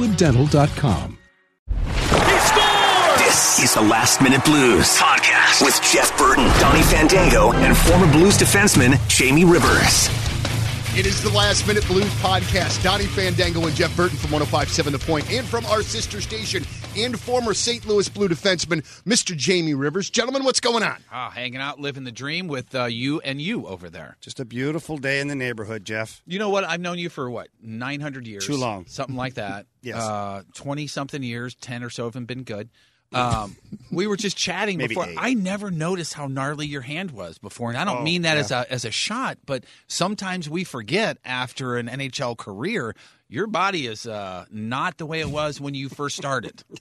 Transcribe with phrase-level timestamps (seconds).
[0.00, 1.18] crestwooddental.com.
[3.18, 8.36] This is the Last Minute Blues podcast with Jeff Burton, Donny Fandango, and former Blues
[8.38, 10.08] defenseman Jamie Rivers.
[10.96, 12.82] It is the Last Minute Blues podcast.
[12.82, 16.64] Donny Fandango and Jeff Burton from 1057 The Point and from our sister station
[16.96, 17.86] and former St.
[17.86, 19.36] Louis Blue defenseman, Mr.
[19.36, 20.10] Jamie Rivers.
[20.10, 20.96] Gentlemen, what's going on?
[21.12, 24.16] Ah, hanging out, living the dream with uh, you and you over there.
[24.20, 26.22] Just a beautiful day in the neighborhood, Jeff.
[26.26, 26.64] You know what?
[26.64, 28.46] I've known you for what, 900 years?
[28.46, 28.86] Too long.
[28.86, 29.66] Something like that.
[29.82, 30.44] Yes.
[30.56, 32.68] 20 something years, 10 or so haven't been good.
[33.14, 33.56] Um,
[33.90, 35.08] we were just chatting before.
[35.08, 35.16] eight.
[35.18, 38.34] I never noticed how gnarly your hand was before, and I don't Oh, mean that
[38.34, 38.40] yeah.
[38.40, 42.94] as a as a shot, but sometimes we forget after an NHL career,
[43.30, 46.62] your body is uh, not the way it was when you first started.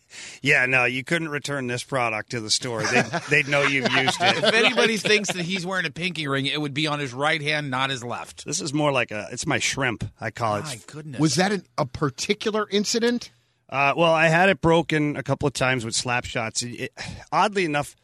[0.42, 2.82] Yeah, no, you couldn't return this product to the store.
[2.82, 4.38] They'd, they'd know you've used it.
[4.38, 4.54] if it.
[4.56, 7.70] anybody thinks that he's wearing a pinky ring, it would be on his right hand,
[7.70, 8.46] not his left.
[8.46, 10.64] This is more like a, it's my shrimp, I call it.
[10.64, 11.20] My goodness.
[11.20, 13.32] Was that an, a particular incident?
[13.70, 16.64] Uh, well, I had it broken a couple of times with slap shots.
[16.64, 16.94] It, it-
[17.32, 17.96] oddly enough,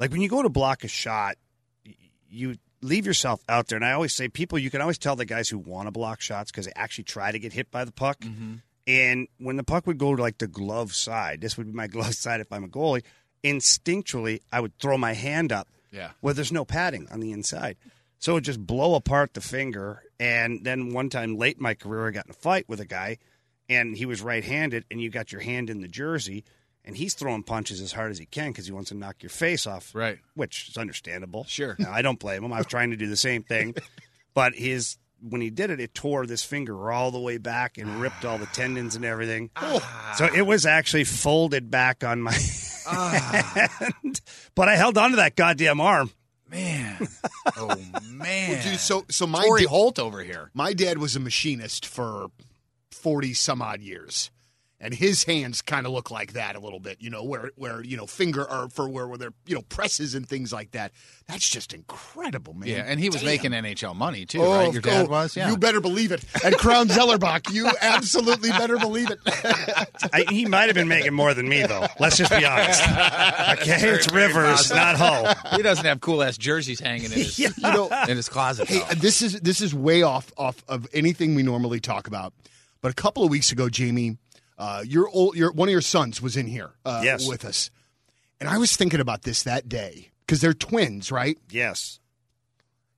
[0.00, 1.36] like when you go to block a shot,
[2.28, 3.76] you leave yourself out there.
[3.76, 6.20] And I always say, people, you can always tell the guys who want to block
[6.20, 8.18] shots because they actually try to get hit by the puck.
[8.20, 8.54] Mm-hmm.
[8.86, 11.86] And when the puck would go to like the glove side, this would be my
[11.88, 13.02] glove side if I'm a goalie.
[13.44, 16.10] Instinctually, I would throw my hand up Yeah.
[16.20, 17.76] where there's no padding on the inside.
[18.18, 20.02] So it would just blow apart the finger.
[20.18, 22.84] And then one time late in my career, I got in a fight with a
[22.84, 23.18] guy,
[23.68, 26.44] and he was right handed, and you got your hand in the jersey,
[26.84, 29.30] and he's throwing punches as hard as he can because he wants to knock your
[29.30, 29.94] face off.
[29.94, 30.18] Right.
[30.34, 31.44] Which is understandable.
[31.44, 31.76] Sure.
[31.78, 32.52] Now, I don't blame him.
[32.52, 33.74] I was trying to do the same thing.
[34.34, 34.96] but his.
[35.24, 38.38] When he did it, it tore this finger all the way back and ripped all
[38.38, 38.52] the ah.
[38.52, 39.50] tendons and everything.
[39.54, 40.14] Ah.
[40.18, 42.36] So it was actually folded back on my
[42.88, 43.68] ah.
[43.78, 44.20] hand.
[44.56, 46.10] But I held on to that goddamn arm.
[46.50, 47.06] Man.
[47.56, 48.62] Oh, man.
[48.62, 50.50] Dude, so, so my Torry da- Holt over here.
[50.54, 52.28] my dad was a machinist for
[52.90, 54.30] 40 some odd years
[54.82, 57.82] and his hands kind of look like that a little bit you know where where
[57.82, 60.92] you know finger or for where, where they're you know presses and things like that
[61.26, 63.26] that's just incredible man Yeah, and he was Damn.
[63.26, 64.72] making NHL money too, Oh, right?
[64.72, 65.48] Your dad oh, was, yeah.
[65.48, 66.22] You better believe it.
[66.44, 69.18] And Crown Zellerbach, you absolutely better believe it.
[70.12, 71.86] I, he might have been making more than me, though.
[72.00, 72.82] Let's just be honest.
[72.82, 75.32] Okay, it's Rivers, not Hull.
[75.56, 78.68] he doesn't have cool ass jerseys hanging in his you know, in his closet.
[78.68, 78.94] Hey, though.
[78.96, 82.32] this is this is way off off of anything we normally talk about.
[82.80, 84.16] But a couple of weeks ago, Jamie,
[84.62, 87.26] uh, your old, your one of your sons was in here uh, Yes.
[87.26, 87.70] with us,
[88.38, 91.36] and I was thinking about this that day because they're twins, right?
[91.50, 91.98] Yes.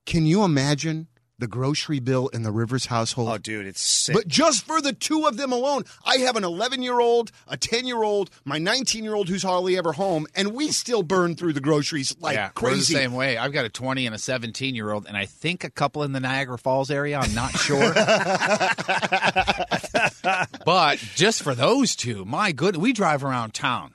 [0.05, 1.07] Can you imagine
[1.39, 3.29] the grocery bill in the Rivers household?
[3.29, 4.15] Oh, dude, it's sick.
[4.15, 7.57] But just for the two of them alone, I have an 11 year old, a
[7.57, 11.35] 10 year old, my 19 year old who's hardly ever home, and we still burn
[11.35, 12.93] through the groceries like yeah, we're the crazy.
[12.93, 13.37] same way.
[13.37, 16.11] I've got a 20 and a 17 year old, and I think a couple in
[16.11, 17.17] the Niagara Falls area.
[17.17, 17.93] I'm not sure.
[20.65, 23.94] but just for those two, my good, we drive around town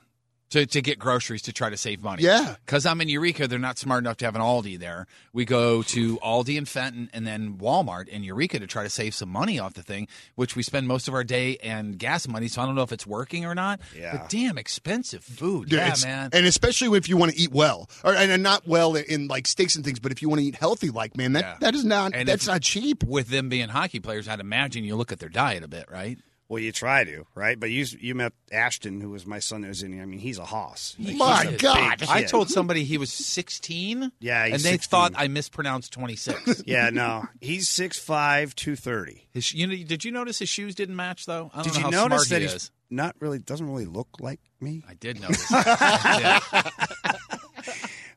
[0.51, 2.23] to, to get groceries to try to save money.
[2.23, 2.55] Yeah.
[2.65, 5.07] Because I'm in Eureka, they're not smart enough to have an Aldi there.
[5.33, 9.15] We go to Aldi and Fenton and then Walmart in Eureka to try to save
[9.15, 12.47] some money off the thing, which we spend most of our day and gas money.
[12.47, 13.79] So I don't know if it's working or not.
[13.97, 14.17] Yeah.
[14.17, 15.69] But damn expensive food.
[15.69, 16.29] Dude, yeah, man.
[16.33, 19.47] And especially if you want to eat well, or and, and not well in like
[19.47, 21.57] steaks and things, but if you want to eat healthy, like man, that Yeah.
[21.61, 23.03] that is not And that's if- not cheap.
[23.03, 26.19] with them being hockey players, I'd imagine you look at their diet a bit, right?
[26.51, 27.57] Well, you try to, right?
[27.57, 30.01] But you you met Ashton, who was my son that was in here.
[30.01, 30.97] I mean, he's a hoss.
[30.99, 32.03] My a God.
[32.09, 34.11] I told somebody he was 16.
[34.19, 34.89] Yeah, he's and they 16.
[34.89, 36.63] thought I mispronounced 26.
[36.71, 39.27] Yeah, no, he's 6'5", 230.
[39.31, 41.51] His, you know, did you notice his shoes didn't match though?
[41.53, 42.71] I don't Did know you how notice smart that he he's is.
[42.89, 44.83] not really doesn't really look like me?
[44.89, 45.47] I did notice.
[45.47, 46.41] that.
[46.53, 46.61] Yeah.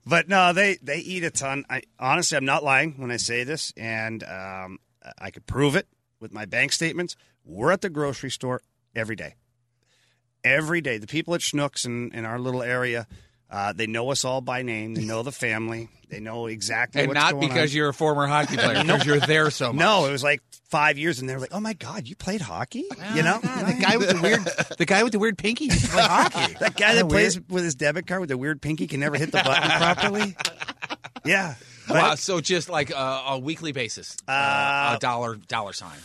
[0.06, 1.64] But no, they they eat a ton.
[1.70, 4.78] I honestly, I'm not lying when I say this, and um,
[5.19, 5.88] I could prove it
[6.24, 7.14] with my bank statements.
[7.44, 8.60] We're at the grocery store
[8.96, 9.34] every day,
[10.42, 10.98] every day.
[10.98, 13.06] The people at Schnucks in, in our little area,
[13.50, 14.94] uh, they know us all by name.
[14.94, 15.90] They know the family.
[16.08, 17.76] They know exactly And not because on.
[17.76, 19.80] you're a former hockey player, because you're there so much.
[19.84, 20.40] No, it was like
[20.70, 22.84] five years, and they were like, "Oh my god, you played hockey?"
[23.14, 24.44] You know, God, the guy with the weird,
[24.78, 26.54] the guy with the weird pinky used to play hockey.
[26.60, 27.50] that guy that plays weird?
[27.50, 30.36] with his debit card with the weird pinky can never hit the button properly.
[31.26, 31.54] Yeah,
[31.88, 35.98] Wow, so just like uh, a weekly basis, uh, a dollar dollar sign.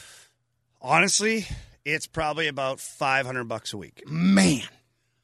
[0.82, 1.46] honestly,
[1.86, 4.04] It's probably about five hundred bucks a week.
[4.08, 4.64] Man.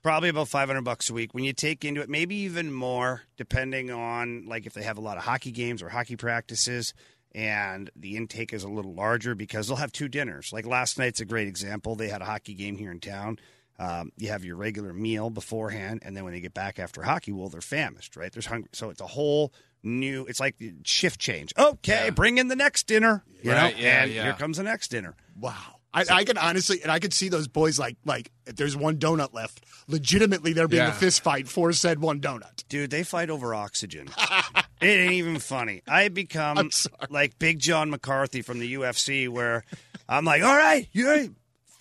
[0.02, 1.34] Probably about five hundred bucks a week.
[1.34, 5.02] When you take into it, maybe even more, depending on like if they have a
[5.02, 6.94] lot of hockey games or hockey practices,
[7.34, 10.54] and the intake is a little larger because they'll have two dinners.
[10.54, 11.96] Like last night's a great example.
[11.96, 13.40] They had a hockey game here in town.
[13.78, 17.34] Um, you have your regular meal beforehand, and then when they get back after hockey,
[17.34, 18.31] well, they're famished, right?
[18.31, 19.52] There's hungry, so it's a whole
[19.86, 20.26] new.
[20.26, 21.54] It's like shift change.
[21.58, 24.24] Okay, bring in the next dinner, you Right, know, yeah, and yeah.
[24.24, 25.16] here comes the next dinner.
[25.40, 25.54] Wow.
[25.94, 28.98] I, I can honestly, and I could see those boys like, like if there's one
[28.98, 30.90] donut left, legitimately there being Yeah.
[30.90, 32.68] a fist fight for said one donut.
[32.68, 34.10] Dude, they fight over oxygen.
[34.82, 35.84] it ain't even funny.
[35.88, 36.70] I become
[37.10, 39.64] like Big John McCarthy from the UFC, where
[40.10, 41.30] I'm like, all right, you ready?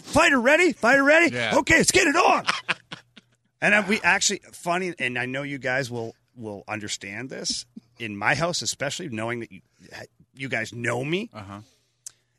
[0.03, 0.73] Fighter ready?
[0.73, 1.35] Fighter ready?
[1.35, 1.57] Yeah.
[1.57, 2.45] Okay, let's get it on.
[3.61, 7.67] and I, we actually funny, and I know you guys will will understand this.
[7.99, 9.61] In my house, especially knowing that you
[10.37, 11.61] you guys know me, Uh-huh.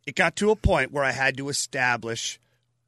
[0.05, 2.39] it got to a point where I had to establish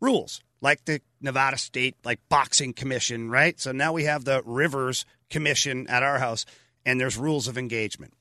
[0.02, 3.60] rules, like the Nevada State like boxing commission, right?
[3.60, 6.46] So now we have the Rivers Commission at our house,
[6.86, 8.14] and there's rules of engagement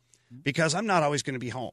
[0.42, 1.72] because I'm not always going to be home.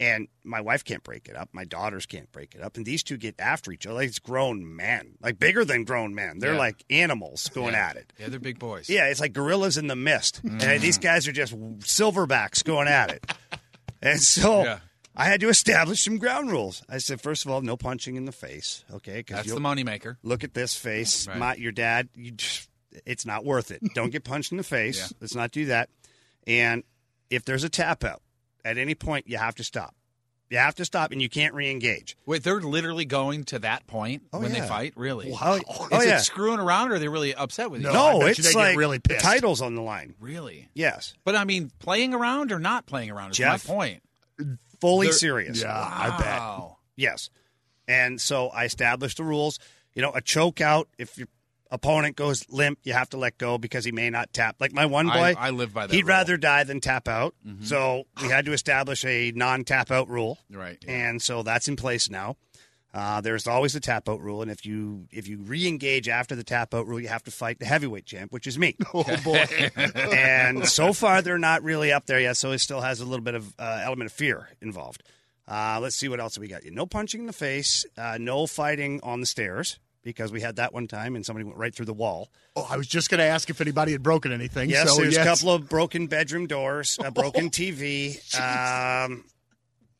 [0.00, 1.48] And my wife can't break it up.
[1.52, 2.76] My daughters can't break it up.
[2.76, 3.96] And these two get after each other.
[3.96, 6.38] Like it's grown men, like bigger than grown men.
[6.38, 6.58] They're Yeah.
[6.58, 7.88] like animals going yeah.
[7.88, 8.12] at it.
[8.18, 8.88] Yeah, they're big boys.
[8.88, 10.40] Yeah, it's like gorillas in the mist.
[10.44, 10.62] Mm.
[10.62, 13.32] And these guys are just silverbacks going at it.
[14.00, 14.78] And so Yeah.
[15.16, 16.82] I had to establish some ground rules.
[16.88, 19.24] I said, first of all, no punching in the face, okay?
[19.26, 20.16] That's the moneymaker.
[20.22, 21.26] look at this face.
[21.26, 21.36] Right.
[21.36, 22.68] My, your dad, you just,
[23.04, 23.82] it's not worth it.
[23.94, 25.12] Don't get punched in the face.
[25.20, 25.90] Let's not do that.
[26.46, 26.84] And
[27.30, 28.22] if there's a tap out,
[28.64, 29.94] at any point, you have to stop.
[30.50, 32.16] You have to stop, and you can't re-engage.
[32.24, 34.62] Wait, they're literally going to that point Oh, when yeah.
[34.62, 34.94] they fight?
[34.96, 35.30] Really?
[35.38, 35.60] Oh,
[35.92, 36.16] oh, Is yeah.
[36.16, 37.88] it screwing around or are they really upset with you?
[37.88, 37.92] No.
[37.92, 39.24] no, I bet you it's they get like really the pissed.
[39.24, 40.14] titles on the line.
[40.20, 40.68] Really?
[40.72, 43.68] Yes, But I mean, playing around or not playing around is Jeff?
[43.68, 44.02] my point.
[44.80, 45.60] fully They're- serious.
[45.60, 46.70] Yeah, I bet.
[46.96, 47.28] Yes.
[47.86, 49.58] And so I established the rules.
[49.94, 51.28] You know, a choke out, if your
[51.70, 54.56] opponent goes limp, you have to let go because he may not tap.
[54.60, 56.02] Like my one boy, I live by that He'd rule.
[56.02, 56.08] Mm-hmm.
[56.08, 57.34] rather die than tap out.
[57.62, 60.38] So we had to establish a non tap out rule.
[60.50, 61.08] Right, yeah.
[61.08, 62.36] And so that's in place now.
[62.94, 66.42] Uh, there's always a tap out rule, and if you if you re-engage after the
[66.42, 68.76] tap out rule, you have to fight the heavyweight champ, which is me.
[68.94, 69.44] Oh boy.
[69.94, 73.24] and so far, they're not really up there yet, so it still has a little
[73.24, 75.02] bit of uh, element of fear involved.
[75.46, 76.64] Uh, let's see what else we got.
[76.64, 79.78] No punching in the face, uh, no fighting on the stairs
[80.12, 82.30] because we had that one time and somebody went right through the wall.
[82.56, 84.70] oh, I was just going to ask if anybody had broken anything.
[84.70, 85.22] Yes, so there's yes.
[85.26, 88.16] a couple of broken bedroom doors, a broken TV.
[88.40, 89.24] Um,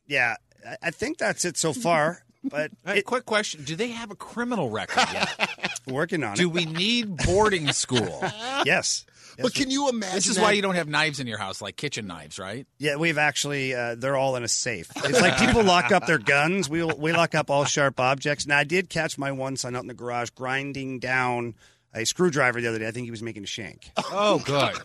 [0.07, 0.35] yeah,
[0.67, 2.23] I- I think that's it so far.
[2.43, 5.49] But Hey, it, quick question: Do they have a criminal record yet?
[5.87, 6.45] working on Do it.
[6.45, 8.19] Do we need boarding school?
[8.65, 9.05] Yes.
[9.41, 10.15] But can you imagine?
[10.15, 10.41] This is that?
[10.43, 12.67] why you don't have knives in your house, like kitchen knives, right?
[12.77, 14.91] Yeah, we've actually uh, they're all in a safe.
[14.97, 16.69] It's like people lock up their guns.
[16.69, 18.45] We we lock up all sharp objects.
[18.47, 21.55] Now I did catch my one son out in the garage grinding down
[21.93, 22.87] a screwdriver the other day.
[22.87, 23.91] I think he was making a shank.
[23.97, 24.75] Oh, good.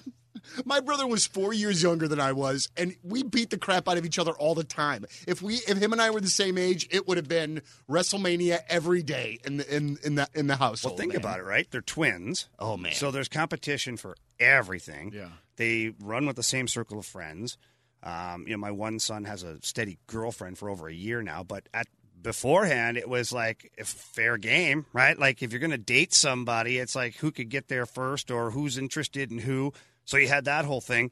[0.64, 3.98] My brother was four years younger than I was, and we beat the crap out
[3.98, 5.06] of each other all the time.
[5.26, 8.60] If we, if him and I were the same age, it would have been WrestleMania
[8.68, 10.92] every day in the in in the in the household.
[10.92, 11.20] Well, think man.
[11.20, 11.70] about it, right?
[11.70, 12.48] They're twins.
[12.58, 12.92] Oh, man.
[12.92, 15.12] So there's competition for everything.
[15.14, 15.28] Yeah.
[15.56, 17.56] They run with the same circle of friends.
[18.02, 21.42] Um, you know, my one son has a steady girlfriend for over a year now,
[21.42, 21.86] but at
[22.20, 25.18] beforehand it was like a fair game, right?
[25.18, 28.50] Like if you're going to date somebody, it's like who could get there first or
[28.50, 29.72] who's interested in who.
[30.04, 31.10] So you had that whole thing.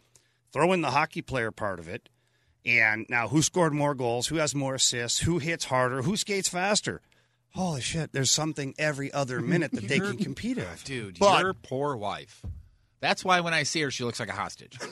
[0.53, 2.09] Throw in the hockey player part of it.
[2.65, 4.29] And now who scored more goals?
[4.29, 5.21] Who has more assists?
[5.21, 6.03] Who hits harder?
[6.03, 7.01] Who skates faster?
[7.55, 10.65] Holy shit, there's something every other minute that they can compete in.
[10.85, 12.43] Dude, But- your poor wife.
[13.01, 14.79] That's why when I see her, she looks like a hostage.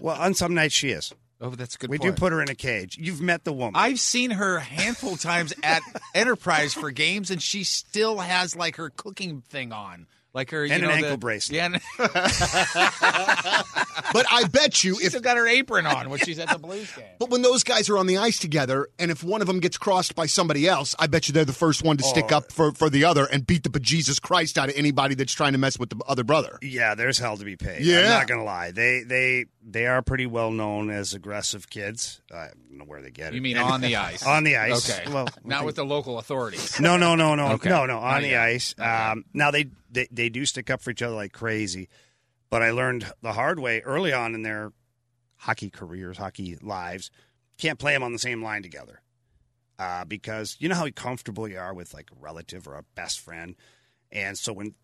[0.00, 1.14] Well, on some nights she is.
[1.40, 1.90] Oh, that's a good.
[1.90, 2.16] We point.
[2.16, 2.98] do put her in a cage.
[2.98, 3.74] You've met the woman.
[3.76, 5.80] I've seen her a handful of times at
[6.14, 10.72] Enterprise for games, and she still has like her cooking thing on, like her you
[10.72, 11.56] And an know, ankle the- bracelet.
[11.56, 11.68] Yeah,
[14.12, 16.58] But I bet you she's if still got her apron on when she's at the
[16.58, 17.04] Blues game.
[17.18, 19.76] But when those guys are on the ice together, and if one of them gets
[19.76, 22.36] crossed by somebody else, I bet you they're the first one to stick Oh.
[22.36, 25.52] up for, for the other and beat the bejesus Christ out of anybody that's trying
[25.52, 26.58] to mess with the other brother.
[26.62, 27.82] yeah, there's hell to be paid.
[27.84, 28.70] Yeah, I'm not gonna lie.
[28.70, 32.20] They they they are pretty well known as aggressive kids.
[32.32, 33.36] I don't know where they get it.
[33.36, 34.24] You mean on the ice?
[34.26, 34.90] on the ice?
[34.90, 35.10] Okay.
[35.10, 36.78] Well, not with the local authorities.
[36.80, 37.68] no, no, no, no, Okay.
[37.70, 37.98] no, no.
[37.98, 38.42] On Not the yet.
[38.42, 38.74] ice.
[38.78, 41.88] Um, now they, they they do stick up for each other like crazy,
[42.50, 44.72] but I learned the hard way early on in their
[45.36, 47.10] hockey careers, hockey lives.
[47.56, 49.00] Can't play them on the same line together
[49.78, 53.20] uh, because you know how comfortable you are with like a relative or a best
[53.20, 53.54] friend,
[54.12, 54.74] and so when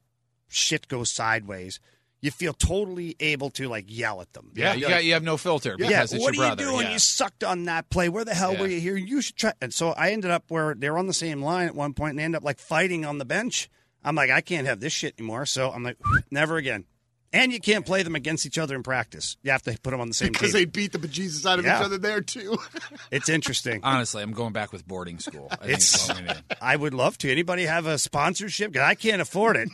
[0.48, 1.80] shit goes sideways,
[2.22, 4.50] you feel totally able to like yell at them.
[4.54, 6.62] Yeah, you, got, you have no filter because Yeah, it's what your are brother.
[6.64, 6.86] you doing?
[6.86, 6.92] Yeah.
[6.92, 8.08] You sucked on that play.
[8.08, 8.60] Where the hell Yeah.
[8.60, 8.96] were you here?
[8.96, 9.52] You should try.
[9.62, 12.10] And so I ended up where they were on the same line at one point
[12.10, 13.70] and they end up like fighting on the bench.
[14.04, 15.46] I'm like, I can't have this shit anymore.
[15.46, 15.96] So I'm like,
[16.30, 16.84] never again.
[17.32, 19.36] And you can't play them against each other in practice.
[19.44, 20.32] You have to put them on the same team.
[20.32, 20.60] because team.
[20.62, 21.78] they beat the bejesus out of Yeah.
[21.78, 22.58] each other there too.
[23.12, 23.80] It's interesting.
[23.84, 25.48] Honestly, I'm going back with boarding school.
[25.52, 26.42] I It's- it's what we need.
[26.60, 27.30] I would love to.
[27.30, 28.72] Anybody have a sponsorship?
[28.72, 29.68] 'Cause I can't afford it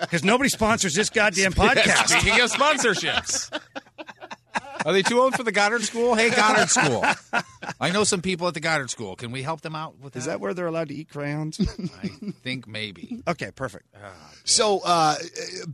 [0.00, 2.08] because nobody sponsors this goddamn podcast.
[2.20, 3.56] Speaking of sponsorships,
[4.84, 6.14] are they too old for the Goddard School?
[6.16, 7.04] Hey, Goddard School.
[7.80, 9.16] I know some people at the Goddard School.
[9.16, 10.18] Can we help them out with that?
[10.20, 11.60] Is that where they're allowed to eat crayons?
[11.60, 12.08] I
[12.42, 13.22] think maybe.
[13.28, 13.86] okay, perfect.
[14.44, 15.16] so uh,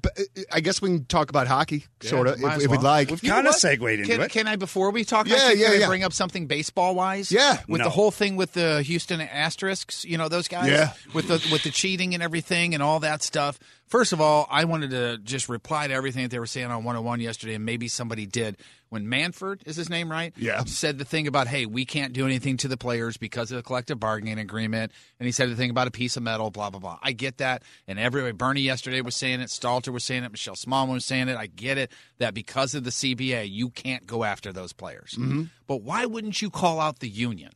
[0.00, 2.80] b- I guess we can talk about hockey, sort of, might if, as if we'd
[2.82, 3.10] like.
[3.10, 3.60] We've kind of what?
[3.60, 4.30] segued into Can, it.
[4.30, 5.86] can I, before we talk, Yeah, hockey, yeah, can I yeah.
[5.88, 7.30] bring up something baseball wise?
[7.32, 7.58] Yeah.
[7.68, 7.84] with No.
[7.84, 10.68] the whole thing with the Houston Asterisks, you know those guys.
[10.70, 10.92] Yeah.
[11.14, 13.58] with the with the cheating and everything and all that stuff.
[13.92, 16.82] First of all, I wanted to just reply to everything that they were saying on
[16.82, 18.56] 101 yesterday, and maybe somebody did
[18.88, 20.32] when Manfred is his name, right?
[20.34, 20.64] Yeah.
[20.64, 23.62] said the thing about hey, we can't do anything to the players because of the
[23.62, 26.80] collective bargaining agreement, and he said the thing about a piece of metal, blah blah
[26.80, 26.98] blah.
[27.02, 30.54] I get that, and everybody, Bernie yesterday was saying it, Stalter was saying it, Michelle
[30.54, 31.36] Smallmon was saying it.
[31.36, 35.16] I get it that because of the CBA, you can't go after those players.
[35.18, 35.42] Mm-hmm.
[35.66, 37.52] But why wouldn't you call out the union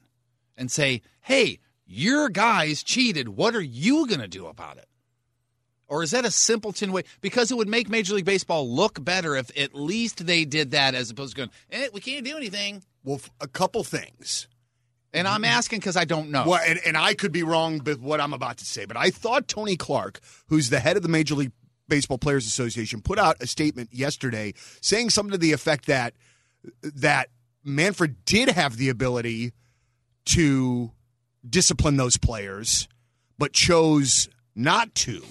[0.55, 3.31] and say, hey, your guys cheated.
[3.31, 4.87] What are you going to do about it?
[5.88, 7.05] Or is that a simpleton way?
[7.21, 10.95] Because it would make Major League Baseball look better if at least they did that
[10.95, 12.83] as opposed to going, eh, we can't do anything.
[13.05, 14.49] well, a couple things.
[15.12, 16.45] And I'm asking because I don't know.
[16.47, 19.11] Well, and, and I could be wrong with what I'm about to say, but I
[19.11, 21.52] thought Tony Clark, who's the head of the Major League
[21.88, 24.52] Baseball Players Association, put out a statement yesterday
[24.83, 26.14] saying something to the effect that
[26.83, 27.31] that
[27.64, 29.52] Manfred did have the ability
[30.26, 30.90] to
[31.49, 32.88] discipline those players,
[33.38, 35.23] but chose not to.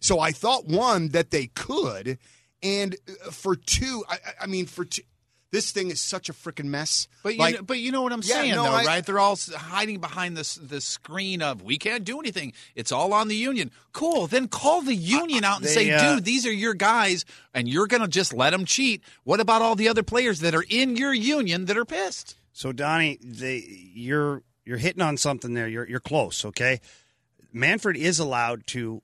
[0.00, 2.18] So I thought one that they could,
[2.62, 5.02] and uh, for two, I, I- I mean for two,
[5.52, 7.06] this thing is such a freaking mess.
[7.22, 9.06] But you, Like- know, but you know what I'm Yeah, saying, no, though, I- right?
[9.06, 12.52] They're all hiding behind this the screen of we can't do anything.
[12.74, 13.70] It's all on the union.
[13.92, 14.26] Cool.
[14.26, 17.24] Then call the union out and they, say, uh, dude, these are your guys,
[17.54, 19.02] and you're gonna just let them cheat.
[19.24, 22.36] What about all the other players that are in your union that are pissed?
[22.52, 25.68] So Donny, they, you're you're hitting on something there.
[25.68, 26.44] You're you're close.
[26.44, 26.80] Okay,
[27.52, 29.00] Manfred is allowed to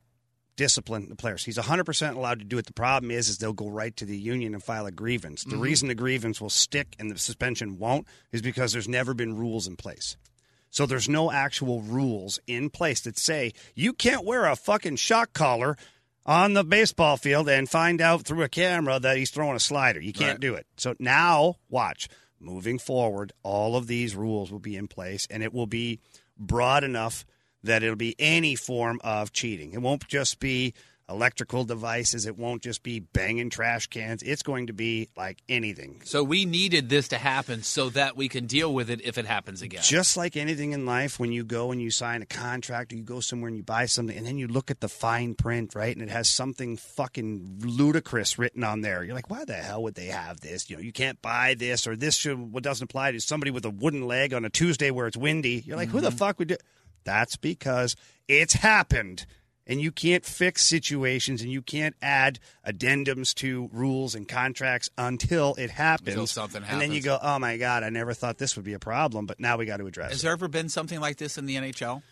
[0.56, 1.44] discipline the players.
[1.44, 2.66] He's 100 percent allowed to do it.
[2.66, 5.44] The problem is, is they'll go right to the union and file a grievance.
[5.44, 5.60] The mm-hmm.
[5.60, 9.66] reason the grievance will stick and the suspension won't is because there's never been rules
[9.66, 10.16] in place.
[10.70, 15.32] So there's no actual rules in place that say you can't wear a fucking shock
[15.34, 15.76] collar
[16.24, 20.00] on the baseball field and find out through a camera that he's throwing a slider.
[20.00, 20.40] You can't Right.
[20.40, 20.66] do it.
[20.76, 22.08] So now, watch.
[22.40, 26.00] Moving forward, all of these rules will be in place and it will be
[26.38, 27.24] broad enough
[27.64, 29.72] that it'll be any form of cheating.
[29.72, 30.74] It won't just be
[31.08, 34.22] electrical devices, it won't just be banging trash cans.
[34.22, 36.00] It's going to be like anything.
[36.04, 39.26] So we needed this to happen so that we can deal with it if it
[39.26, 39.82] happens again.
[39.82, 43.02] Just like anything in life, when you go and you sign a contract or you
[43.02, 45.94] go somewhere and you buy something and then you look at the fine print, right?
[45.94, 49.04] And it has something fucking ludicrous written on there.
[49.04, 50.70] You're like, why the hell would they have this?
[50.70, 53.64] You know, you can't buy this or this should, what doesn't apply to somebody with
[53.64, 55.62] a wooden leg on a Tuesday where it's windy.
[55.66, 56.16] You're like, who the mm-hmm.
[56.16, 56.56] fuck would do?
[57.04, 57.96] That's because
[58.28, 59.26] it's happened.
[59.64, 65.54] And you can't fix situations and you can't add addendums to rules and contracts until
[65.54, 66.08] it happens.
[66.08, 66.82] Until something happens.
[66.82, 69.24] And then you go, oh my God, I never thought this would be a problem,
[69.24, 70.14] but now we got to address Has it.
[70.14, 72.02] Has there ever been something like this in the NHL?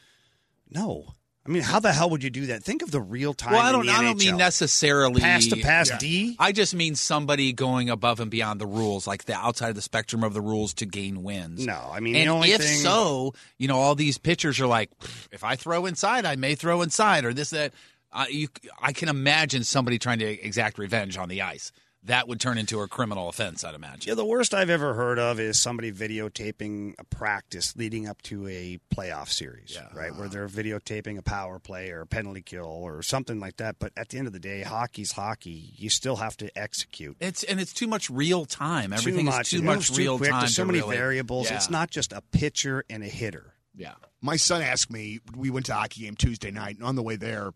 [0.70, 1.14] No.
[1.47, 2.62] I mean, how the hell would you do that?
[2.62, 3.52] Think of the real time.
[3.54, 3.87] Well, I don't.
[3.87, 5.97] the I don't mean necessarily pass to pass Yeah.
[5.99, 6.37] D.
[6.38, 9.82] I just mean somebody going above and beyond the rules, like the outside of the
[9.82, 11.64] spectrum of the rules to gain wins.
[11.64, 14.66] No, I mean, and the only if thing, so, you know, all these pitchers are
[14.66, 14.90] like,
[15.32, 17.73] if I throw inside, I may throw inside, or this that.
[18.12, 18.49] Uh, you,
[18.82, 21.70] I can imagine somebody trying to exact revenge on the ice.
[22.04, 24.09] That would turn into a criminal offense, I'd imagine.
[24.09, 28.47] Yeah, the worst I've ever heard of is somebody videotaping a practice leading up to
[28.49, 30.14] a playoff series, right?
[30.16, 33.76] Where they're videotaping a power play or a penalty kill or something like that.
[33.78, 35.75] But at the end of the day, hockey's hockey.
[35.76, 37.16] You still have to execute.
[37.21, 38.95] It's and it's too much real time.
[38.95, 39.42] Everything too much.
[39.42, 40.30] is too It much moves too real quick.
[40.30, 40.40] time.
[40.40, 41.50] There's so many really- variables.
[41.50, 41.57] Yeah.
[41.57, 43.52] It's not just a pitcher and a hitter.
[43.76, 43.95] Yeah.
[44.23, 47.02] My son asked me, we went to a hockey game Tuesday night, and on the
[47.02, 47.52] way there,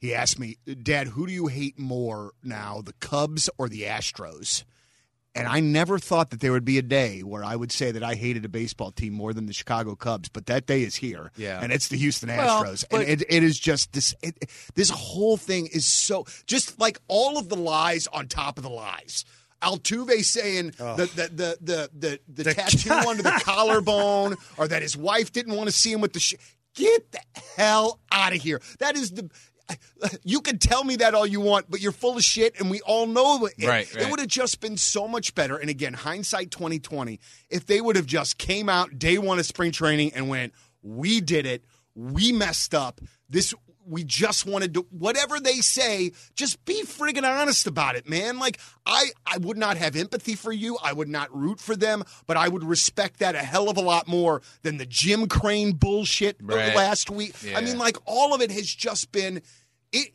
[0.00, 4.64] he asked me, Dad, who do you hate more now, the Cubs or the Astros?
[5.34, 8.02] And I never thought that there would be a day where I would say that
[8.02, 11.30] I hated a baseball team more than the Chicago Cubs, but that day is here.
[11.36, 11.60] Yeah.
[11.62, 12.84] And it's the Houston Well, Astros.
[12.90, 16.98] but- and it, it is just this it, this whole thing is so just like
[17.06, 19.24] all of the lies on top of the lies.
[19.62, 24.82] Altuve saying the the the the the, the, The- tattoo under the collarbone, or that
[24.82, 26.20] his wife didn't want to see him with the.
[26.20, 26.34] Sh-
[26.74, 27.20] Get the
[27.56, 28.60] hell out of here.
[28.78, 29.28] That is the.
[30.24, 32.80] You can tell me that all you want, but you're full of shit, and we
[32.82, 33.54] all know it.
[33.66, 35.56] Right, It would have just been so much better.
[35.56, 37.18] And again, hindsight 2020,
[37.50, 41.20] if they would have just came out day one of spring training and went, "We
[41.20, 41.64] did it.
[41.94, 43.00] We messed up.
[43.28, 43.52] This
[43.88, 48.38] we just wanted to whatever they say, just be friggin' honest about it, man.
[48.38, 50.78] Like I I would not have empathy for you.
[50.82, 53.82] I would not root for them, but I would respect that a hell of a
[53.82, 56.74] lot more than the Jim Crane bullshit Right.
[56.74, 57.34] last week.
[57.54, 59.42] I mean, like all of it has just been
[59.92, 60.08] it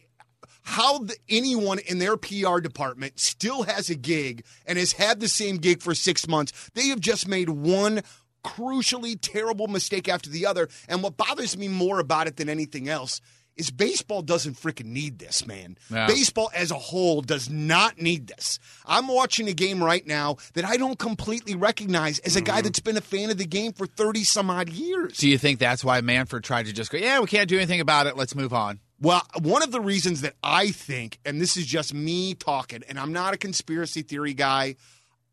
[0.65, 5.27] how the, anyone in their PR department still has a gig and has had the
[5.27, 6.70] same gig for six months.
[6.74, 8.01] They have just made one
[8.46, 10.70] crucially terrible mistake after the other.
[10.88, 13.20] And what bothers me more about it than anything else
[13.56, 15.78] is baseball doesn't freaking need this, man.
[15.90, 16.08] No.
[16.08, 18.60] Baseball as a whole does not need this.
[18.86, 22.64] I'm watching a game right now that I don't completely recognize as a guy mm-hmm.
[22.64, 25.18] that's been a fan of the game for 30 some odd years.
[25.18, 27.82] Do you think that's why Manfred tried to just go, yeah, we can't do anything
[27.82, 28.18] about it.
[28.18, 28.80] Let's move on?
[29.00, 32.98] Well, one of the reasons that I think, and this is just me talking, and
[32.98, 34.76] I'm not a conspiracy theory guy,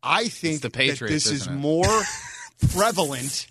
[0.03, 1.85] I think the that this is more
[2.73, 3.47] prevalent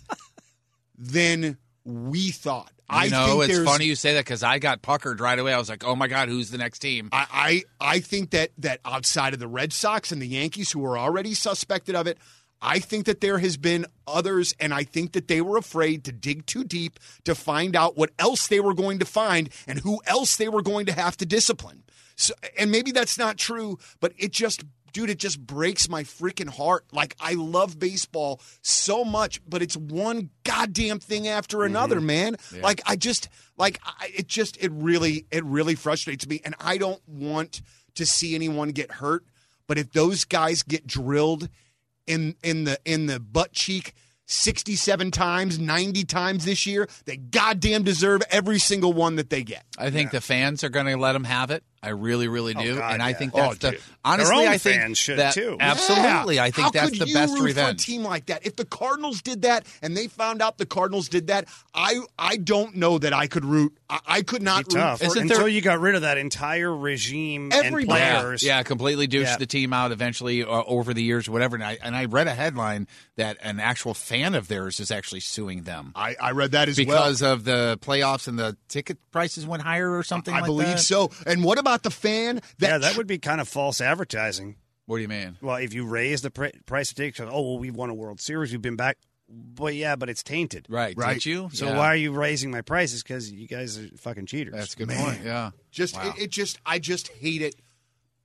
[0.97, 2.71] than we thought.
[2.89, 5.53] I know, think it's funny you say that because I got puckered right away.
[5.53, 7.09] I was like, oh my God, who's the next team?
[7.13, 10.83] I, I I think that that outside of the Red Sox and the Yankees, who
[10.85, 12.17] are already suspected of it,
[12.61, 16.11] I think that there has been others, and I think that they were afraid to
[16.11, 20.01] dig too deep to find out what else they were going to find and who
[20.05, 21.83] else they were going to have to discipline.
[22.17, 24.63] So, and maybe that's not true, but it just.
[24.91, 26.85] Dude, it just breaks my freaking heart.
[26.91, 31.67] Like, I love baseball so much, but it's one goddamn thing after mm-hmm.
[31.67, 32.35] another, man.
[32.61, 36.41] Like, I just, like, I, it just, it really, it really frustrates me.
[36.43, 37.61] And I don't want
[37.95, 39.25] to see anyone get hurt.
[39.67, 41.47] But if those guys get drilled
[42.07, 43.93] in in the in the butt cheek
[44.25, 49.63] 67 times, 90 times this year, they goddamn deserve every single one that they get.
[49.77, 51.63] I think the fans are going to let them have it.
[51.83, 53.17] I really, really do, God, and I yeah.
[53.17, 53.81] think Oh, that's the dude.
[54.05, 54.35] honestly.
[54.35, 55.57] Their own I think fans should, that too.
[55.59, 56.35] absolutely.
[56.35, 56.43] Yeah.
[56.43, 57.85] I think How that's could the you best root For a revenge.
[57.85, 58.45] team like that.
[58.45, 62.37] If the Cardinals did that and they found out the Cardinals did that, I I
[62.37, 63.75] don't know that I could root.
[63.89, 66.17] I, I could not root tough for Isn't until there- you got rid of that
[66.19, 67.99] entire regime and Everybody.
[67.99, 68.43] Yeah, players.
[68.43, 69.37] yeah, completely douched Yeah.
[69.37, 71.55] the team out eventually uh, over the years, or whatever.
[71.55, 75.19] And I and I read a headline that an actual fan of theirs is actually
[75.19, 76.85] suing them I, I read that as well.
[76.85, 80.33] because of the playoffs and the ticket prices went higher or something.
[80.33, 80.79] I like believe that?
[80.79, 81.09] so.
[81.25, 84.55] And what about the fan that yeah, that would be kind of false advertising.
[84.85, 85.37] What do you mean?
[85.41, 88.19] Well, if you raise the pr- price of tickets, oh, well, we've won a World
[88.19, 88.97] Series, we've been back.
[89.29, 90.65] But yeah, but it's tainted.
[90.69, 91.13] Right, Right.
[91.13, 91.49] Did you?
[91.53, 91.77] So Yeah.
[91.77, 93.01] why are you raising my prices?
[93.01, 94.53] Because you guys are fucking cheaters.
[94.53, 95.01] That's a good Man.
[95.05, 95.21] point.
[95.23, 95.51] Yeah.
[95.71, 96.09] Just Wow.
[96.17, 97.55] it, it just I just hate it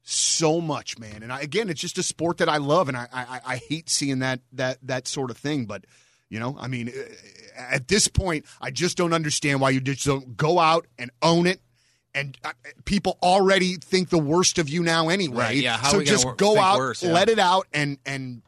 [0.02, 1.22] so much, man.
[1.22, 3.88] And I, again, it's just a sport that I love, and I, I I hate
[3.88, 5.66] seeing that that that sort of thing.
[5.66, 5.84] But
[6.28, 7.02] you know, I mean, uh,
[7.56, 11.46] at this point, I just don't understand why you just don't go out and own
[11.46, 11.60] it.
[12.16, 12.52] And uh,
[12.84, 15.44] people already think the worst of you now anyway.
[15.44, 17.12] Right, yeah, how so are we gonna just wor- go out, worse, yeah.
[17.12, 18.42] let it out, and and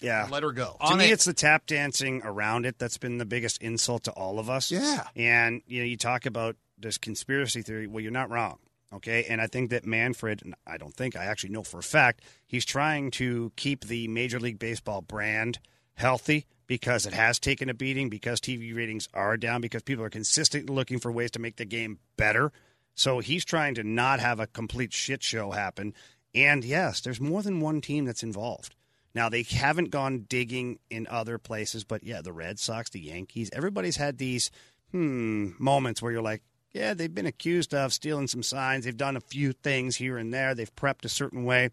[0.00, 0.28] yeah.
[0.30, 0.76] let her go.
[0.80, 4.04] to On me, it- it's the tap dancing around it that's been the biggest insult
[4.04, 4.70] to all of us.
[4.70, 5.04] Yeah.
[5.16, 7.86] And you know, you talk about this conspiracy theory.
[7.86, 8.58] Well, you're not wrong.
[8.92, 9.24] Okay.
[9.28, 12.22] And I think that Manfred, and I don't think, I actually know for a fact,
[12.46, 15.58] he's trying to keep the Major League Baseball brand
[15.94, 20.10] healthy because it has taken a beating, because TV ratings are down, because people are
[20.10, 22.52] consistently looking for ways to make the game better.
[22.94, 25.94] So he's trying to not have a complete shit show happen.
[26.34, 28.74] And yes, there's more than one team that's involved.
[29.14, 33.50] Now they haven't gone digging in other places, but yeah, the Red Sox, the Yankees,
[33.52, 34.50] everybody's had these
[34.90, 38.84] hmm moments where you're like, yeah, they've been accused of stealing some signs.
[38.84, 40.54] They've done a few things here and there.
[40.54, 41.70] They've prepped a certain way.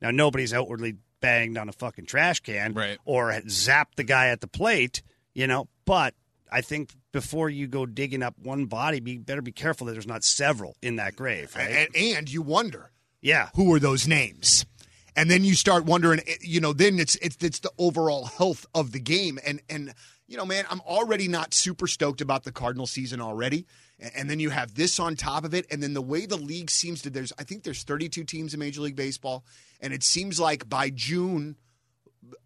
[0.00, 2.98] Now nobody's outwardly banged on a fucking trash can Right.
[3.04, 5.02] or zapped the guy at the plate,
[5.34, 5.68] you know.
[5.84, 6.14] But
[6.50, 10.06] I think before you go digging up one body, be better be careful that there's
[10.06, 11.88] not several in that grave, right?
[11.94, 12.90] and, and you wonder
[13.24, 13.48] yeah.
[13.56, 14.66] who are those names.
[15.16, 18.66] And then you start wondering eh, you know then it's it's it's the overall health
[18.74, 19.38] of the game.
[19.44, 19.94] And and
[20.26, 23.66] you know man i'm already not super stoked about the cardinal season already.
[24.14, 25.66] And then you have this on top of it.
[25.70, 28.60] And then the way the league seems to there's i think there's 32 teams in
[28.60, 29.44] major league baseball.
[29.80, 31.56] And it seems like by june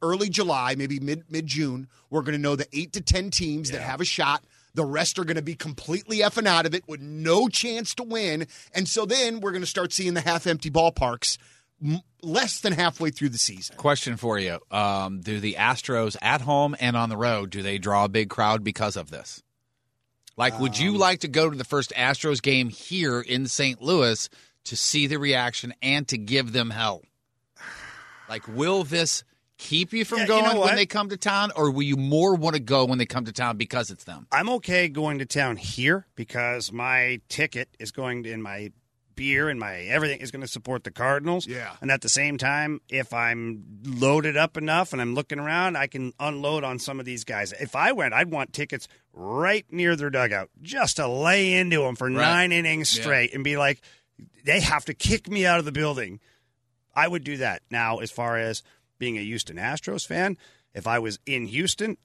[0.03, 3.71] early July, maybe mid mid June, we're going to know the eight to ten teams
[3.71, 4.45] that have a shot.
[4.75, 8.03] The rest are going to be completely effing out of it with no chance to
[8.05, 11.39] win, and so then we're going to start seeing the half empty ballparks
[11.83, 13.77] m- less than halfway through the season.
[13.77, 17.79] Question for you: um, Do the Astros at home and on the road do they
[17.79, 19.43] draw a big crowd because of this?
[20.37, 23.83] Like, would you like to go to the first Astros game here in St.
[23.83, 24.29] Louis
[24.67, 27.03] to see the reaction and to give them hell?
[28.29, 29.25] Like, will this
[29.59, 31.97] keep you from Yeah, you going know when they come to town, or will you
[31.97, 34.27] more want to go when they come to town because it's them?
[34.33, 38.73] I'm okay going to town here because my ticket is going to, in my
[39.15, 41.45] beer and my everything is going to support the Cardinals.
[41.45, 41.73] Yeah.
[41.81, 45.89] And at the same time, if I'm loaded up enough and I'm looking around, I
[45.89, 47.53] can unload on some of these guys.
[47.53, 51.97] If I went, I'd want tickets right near their dugout just to lay into them
[51.97, 53.03] for nine innings Yeah.
[53.03, 53.81] straight and be like,
[54.45, 56.21] they have to kick me out of the building.
[56.95, 57.63] I would do that.
[57.73, 58.63] Now, as far as
[58.99, 60.37] being a Houston Astros fan,
[60.75, 61.97] if I was in Houston,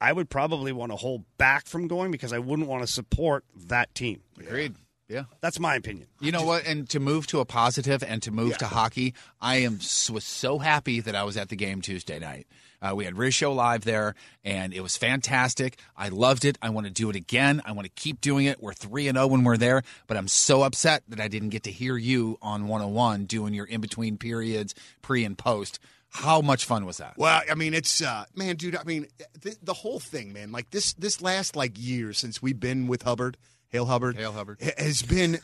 [0.00, 3.44] I would probably want to hold back from going because I wouldn't want to support
[3.54, 4.22] that team.
[4.38, 4.74] Agreed.
[5.10, 5.24] Yeah.
[5.40, 6.06] That's my opinion.
[6.20, 6.64] You know what?
[6.66, 10.58] And to move to a positive and to move to hockey, I am was so
[10.58, 12.46] happy that I was at the game Tuesday night.
[12.80, 15.78] Uh, we had Riz Show live there, and it was fantastic.
[15.96, 16.56] I loved it.
[16.62, 17.60] I want to do it again.
[17.66, 18.62] I want to keep doing it.
[18.62, 21.64] We're three and zero when we're there, but I'm so upset that I didn't get
[21.64, 25.80] to hear you on 101 doing your in between periods, pre and post.
[26.10, 27.14] How much fun was that?
[27.16, 28.76] Well, I mean, it's uh, man, dude.
[28.76, 29.06] I mean,
[29.40, 30.50] the, the whole thing, man.
[30.50, 33.36] Like this, this last like year since we've been with Hubbard,
[33.68, 34.58] Hale Hubbard, Hale Hubbard.
[34.62, 35.38] ha- has been,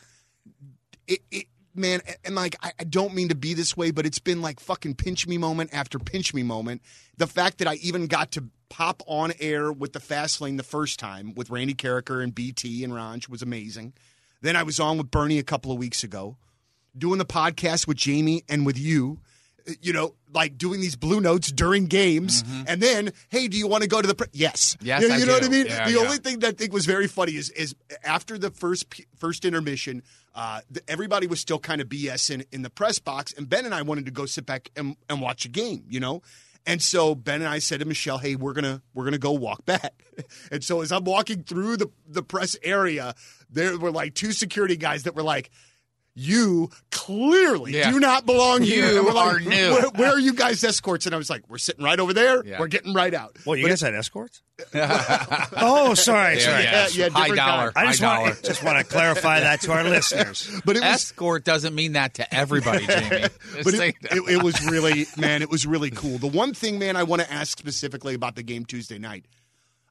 [1.07, 2.01] it, it man.
[2.25, 4.95] And like, I, I don't mean to be this way, but it's been like fucking
[4.95, 6.81] pinch me moment after pinch me moment.
[7.15, 10.63] The fact that I even got to pop on air with the fast lane the
[10.63, 13.93] first time with Randy Karraker and BT and Ranch was amazing.
[14.41, 16.35] Then I was on with Bernie a couple of weeks ago,
[16.95, 19.19] doing the podcast with Jamie and with you
[19.81, 23.83] you know, like doing these blue notes during games, and then, hey, do you want
[23.83, 24.15] to go to the?
[24.15, 24.27] Pre-?
[24.33, 25.65] Yes, Yes, you, you know what I mean.
[25.67, 25.99] Yeah, the yeah.
[25.99, 28.85] only thing that I think was very funny is is after the first
[29.17, 30.03] first intermission,
[30.35, 33.65] uh, the, everybody was still kind of BS in in the press box, and Ben
[33.65, 36.21] and I wanted to go sit back and, and watch a game, you know.
[36.65, 39.65] And so Ben and I said to Michelle, "Hey, we're gonna we're gonna go walk
[39.65, 39.93] back."
[40.51, 43.13] And so as I'm walking through the the press area,
[43.51, 45.49] there were like two security guys that were like.
[46.19, 47.91] You clearly Yeah.
[47.91, 48.91] do not belong here.
[48.91, 49.71] You we're like, are new.
[49.71, 51.05] Where, where are you guys escorts?
[51.05, 52.43] And I was like, we're sitting right over there.
[52.43, 52.59] Yeah.
[52.59, 53.37] We're getting right out.
[53.45, 54.41] Well, you guys had escorts?
[54.73, 56.63] oh, sorry, sorry.
[56.63, 57.71] yeah, yeah, high different dollar.
[57.75, 58.41] I just high want, dollar.
[58.43, 60.49] just want to clarify that to our listeners.
[60.65, 63.27] But it was, Escort doesn't mean that to everybody, Jamie.
[63.63, 66.17] But it, it, it was really, man, it was really cool.
[66.17, 69.25] The one thing, man, I want to ask specifically about the game Tuesday night.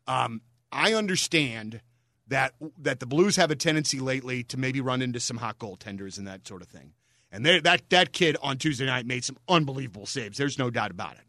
[0.08, 0.40] Um,
[0.72, 1.80] I understand
[2.28, 6.18] that that the Blues have a tendency lately to maybe run into some hot goaltenders
[6.18, 6.92] and that sort of thing.
[7.30, 10.38] And they, that that kid on Tuesday night made some unbelievable saves.
[10.38, 11.24] There's no doubt about it.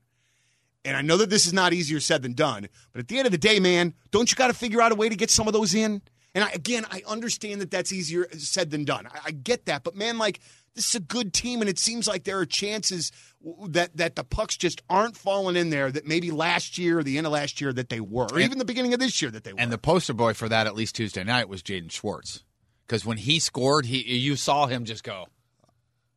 [0.86, 3.26] And I know that this is not easier said than done, but at the end
[3.26, 5.48] of the day, man, don't you got to figure out a way to get some
[5.48, 6.02] of those in?
[6.34, 9.08] And I, again, I understand that that's easier said than done.
[9.08, 10.40] I, I get that, but man, like
[10.78, 13.12] this is a good team, and it seems like there are chances
[13.68, 15.92] that that the pucks just aren't falling in there.
[15.92, 18.58] That maybe last year or the end of last year that they were, or even
[18.58, 19.60] the beginning of this year that they were.
[19.60, 22.44] And the poster boy for that, at least Tuesday night, was Jaden Schwartz.
[22.88, 25.28] Because when he scored, he you saw him just go.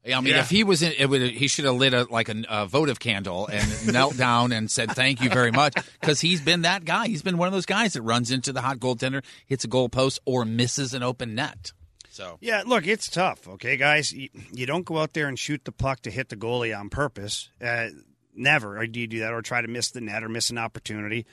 [0.07, 0.41] I mean, Yeah.
[0.41, 2.99] if he was in, it would he should have lit a like a, a votive
[3.01, 7.07] candle and knelt down and said thank you very much because he's been that guy.
[7.09, 9.89] He's been one of those guys that runs into the hot goaltender, hits a goal
[9.91, 11.73] post, or misses an open net.
[12.11, 14.13] So Yeah, look, it's tough, okay, guys?
[14.13, 16.91] You, you don't go out there and shoot the puck to hit the goalie on
[16.91, 17.49] purpose.
[17.65, 17.89] Uh,
[18.35, 20.59] never or do you do that or try to miss the net or miss an
[20.59, 21.27] opportunity.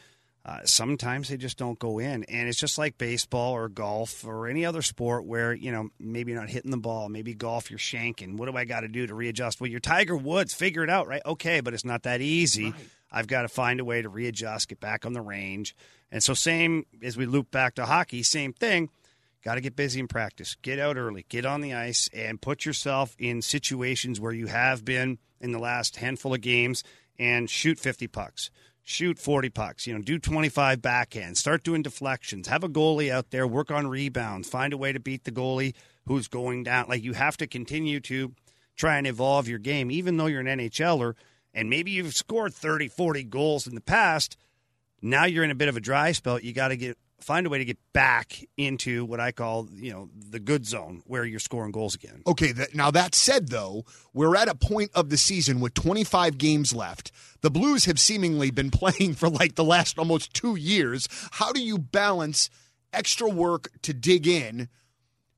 [0.45, 2.23] Uh, sometimes they just don't go in.
[2.23, 6.31] And it's just like baseball or golf or any other sport where, you know, maybe
[6.31, 7.09] you're not hitting the ball.
[7.09, 8.37] Maybe golf, you're shanking.
[8.37, 9.59] What do I got to do to readjust?
[9.59, 10.53] Well, you're Tiger Woods.
[10.53, 11.21] Figure it out, right?
[11.25, 12.73] Okay, but it's not that easy.
[13.11, 15.75] I've got to find a way to readjust, get back on the range.
[16.11, 18.89] And so, same as we loop back to hockey, same thing.
[19.43, 20.55] Got to get busy in practice.
[20.61, 21.25] Get out early.
[21.29, 25.59] Get on the ice and put yourself in situations where you have been in the
[25.59, 26.83] last handful of games
[27.17, 28.49] and shoot 50 pucks.
[28.83, 29.85] Shoot 40 pucks.
[29.85, 31.37] You know, do 25 backhands.
[31.37, 32.47] Start doing deflections.
[32.47, 33.45] Have a goalie out there.
[33.45, 34.49] Work on rebounds.
[34.49, 36.85] Find a way to beat the goalie who's going down.
[36.87, 38.33] Like you have to continue to
[38.75, 41.15] try and evolve your game, even though you're an NHLer
[41.53, 44.37] and maybe you've scored 30, 40 goals in the past
[45.01, 46.39] now you're in a bit of a dry spell.
[46.39, 49.91] You got to get find a way to get back into what I call you
[49.91, 52.21] know the good zone where you're scoring goals again.
[52.27, 56.37] Okay, that, now that said, though, we're at a point of the season with 25
[56.37, 57.11] games left.
[57.41, 61.07] The Blues have seemingly been playing for like the last almost two years.
[61.31, 62.49] How do you balance
[62.93, 64.69] extra work to dig in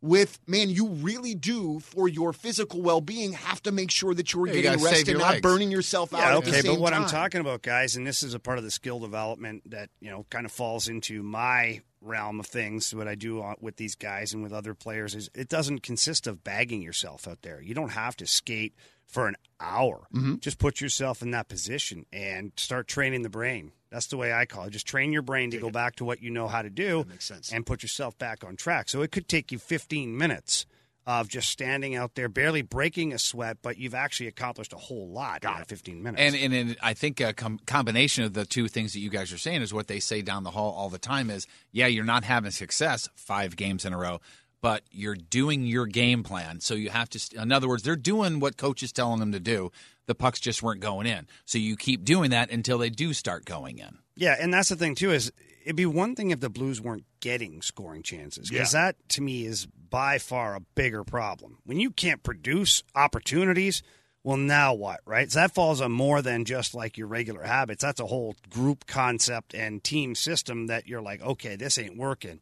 [0.01, 4.33] with, man, you really do for your physical well being have to make sure that
[4.33, 5.41] you're Yeah, getting gotta rest and not legs.
[5.41, 6.19] burning yourself out.
[6.19, 8.63] Yeah, the okay, but what I'm talking about, guys, and this is a part of
[8.63, 12.93] the skill development that you know kind of falls into my realm of things.
[12.93, 16.43] What I do with these guys and with other players is it doesn't consist of
[16.43, 17.61] bagging yourself out there.
[17.61, 18.73] You don't have to skate
[19.05, 20.07] for an hour.
[20.13, 20.35] Mm-hmm.
[20.37, 23.71] Just put yourself in that position and start training the brain.
[23.89, 24.69] That's the way I call it.
[24.69, 27.25] Just train your brain to go back to what you know how to do makes
[27.25, 27.51] sense.
[27.51, 28.87] and put yourself back on track.
[28.87, 30.67] So it could take you 15 minutes
[31.09, 35.09] of just standing out there, barely breaking a sweat, but you've actually accomplished a whole
[35.09, 36.21] lot in that 15 minutes.
[36.21, 39.33] And and, and I think a com- combination of the two things that you guys
[39.33, 42.05] are saying is what they say down the hall all the time is, yeah, you're
[42.05, 44.21] not having success five games in a row,
[44.61, 46.59] but you're doing your game plan.
[46.59, 47.19] So you have to.
[47.19, 49.71] st- In other words, they're doing what coach is telling them to do.
[50.05, 51.25] The pucks just weren't going in.
[51.45, 53.97] So you keep doing that until they do start going in.
[54.15, 55.31] Yeah, and that's the thing too is
[55.63, 59.45] it'd be one thing if the Blues weren't getting scoring chances because that to me
[59.45, 61.57] is by far a bigger problem.
[61.65, 63.81] When you can't produce opportunities,
[64.23, 65.31] well, now what, right?
[65.31, 67.81] So that falls on more than just like your regular habits.
[67.81, 72.39] That's a whole group concept and team system that you're like, okay, this ain't working.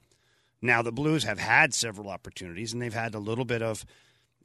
[0.62, 3.86] Now the Blues have had several opportunities and they've had a little bit of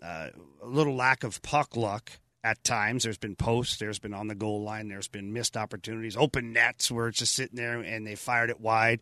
[0.03, 0.29] uh,
[0.63, 2.13] a little lack of puck luck
[2.45, 3.05] at times.
[3.05, 6.91] There's been posts, there's been on the goal line, there's been missed opportunities, open nets
[6.91, 9.01] where it's just sitting there and they fired it wide.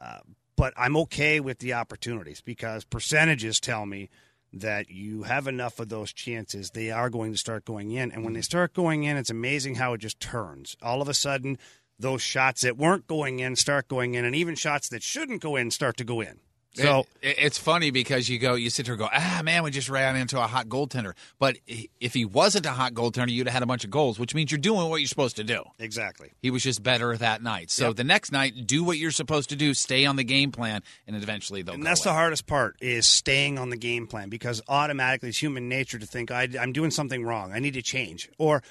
[0.00, 0.18] Uh,
[0.56, 4.10] but I'm okay with the opportunities because percentages tell me
[4.52, 8.12] that you have enough of those chances, they are going to start going in.
[8.12, 10.76] And when they start going in, it's amazing how it just turns.
[10.82, 11.58] All of a sudden,
[11.98, 15.56] those shots that weren't going in start going in, and even shots that shouldn't go
[15.56, 16.40] in start to go in.
[16.74, 19.70] So It- it's funny because you go, you sit there and go, ah, man, we
[19.70, 21.12] just ran into a hot goaltender.
[21.38, 21.58] But
[22.00, 24.50] if he wasn't a hot goaltender, you'd have had a bunch of goals, which means
[24.50, 25.64] you're doing what you're supposed to do.
[25.78, 26.30] exactly.
[26.40, 27.70] He was just better that night.
[27.70, 30.82] So the next night, do what you're supposed to do, stay on the game plan,
[31.06, 32.08] and eventually they'll And that's in.
[32.08, 36.06] the hardest part is staying on the game plan because automatically it's human nature to
[36.06, 37.52] think I, I'm doing something wrong.
[37.52, 38.62] I need to change, or "F-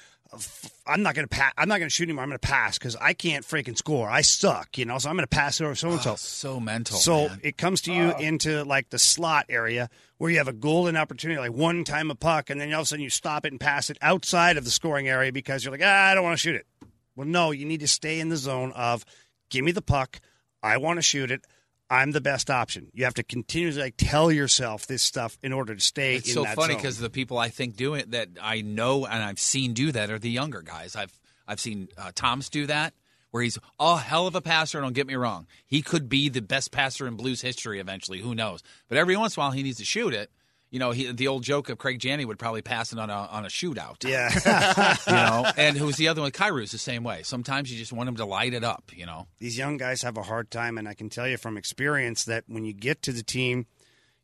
[0.86, 1.52] I'm not going to pass.
[1.58, 2.22] I'm not going to shoot anymore.
[2.22, 4.08] I'm going to pass because I can't freaking score.
[4.08, 4.98] I suck, you know.
[4.98, 6.12] So I'm going to pass it over so and so.
[6.12, 6.96] Oh, so mental.
[6.96, 7.40] So man.
[7.42, 11.38] it comes to you into like the slot area where you have a golden opportunity,
[11.38, 13.60] like one time a puck, and then all of a sudden you stop it and
[13.60, 16.40] pass it outside of the scoring area because you're like, ah, I don't want to
[16.40, 16.66] shoot it.
[17.14, 19.04] Well, no, you need to stay in the zone of
[19.50, 20.20] give me the puck.
[20.62, 21.44] I want to shoot it.
[21.92, 22.88] I'm the best option.
[22.94, 26.46] You have to continuously like, tell yourself this stuff in order to stay It's so
[26.46, 29.92] funny because the people I think do it that I know and I've seen do
[29.92, 30.96] that are the younger guys.
[30.96, 31.12] I've
[31.46, 32.94] I've seen uh, Thomas do that
[33.30, 34.80] where he's a hell of a passer.
[34.80, 38.20] Don't get me wrong; he could be the best passer in Blues history eventually.
[38.20, 38.62] Who knows?
[38.88, 40.30] But every once in a while, he needs to shoot it.
[40.72, 43.12] You know, he, the old joke of Craig Janney would probably pass it on a
[43.12, 44.08] on a shootout.
[44.08, 44.96] yeah.
[45.06, 45.52] you know.
[45.58, 46.30] And who's the other one?
[46.30, 47.22] Kyrou's the same way.
[47.24, 48.90] Sometimes you just want him to light it up.
[48.94, 49.28] You know.
[49.38, 52.44] these young guys have a hard time, and I can tell you from experience that
[52.46, 53.66] when you get to the team,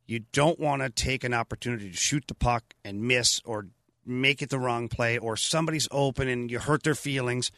[0.07, 3.67] you don't want to take an opportunity to shoot the puck and miss or
[4.07, 7.53] make it the wrong play, or somebody's open and you hurt their feelings.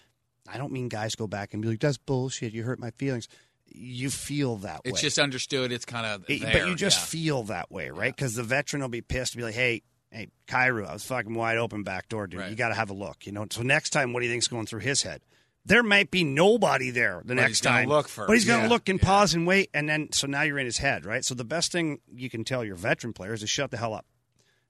[0.53, 2.53] I don't mean guys go back and be like, "That's bullshit.
[2.53, 3.29] You hurt my feelings."
[3.72, 4.90] You feel that way.
[4.90, 5.02] It's way.
[5.02, 5.72] just understood.
[5.72, 7.04] It's kind of It- but you just yeah.
[7.06, 8.14] feel that way, right?
[8.14, 11.35] Because the veteran will be pissed to be like, "Hey, hey, Kyrou, I was fucking
[11.35, 12.40] wide open back door, dude.
[12.40, 12.50] Right.
[12.50, 14.48] You got to have a look, you know." So next time, what do you think's
[14.48, 15.22] going through his head?
[15.64, 17.87] There might be nobody there the But next time.
[17.88, 18.26] look first.
[18.28, 18.70] but he's going to Yeah.
[18.70, 21.24] look and pause and wait, and then so now you're in his head, right?
[21.24, 24.06] So the best thing you can tell your veteran players is shut the hell up.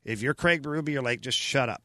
[0.04, 1.82] If you're Craig Berube, you're like, just shut up.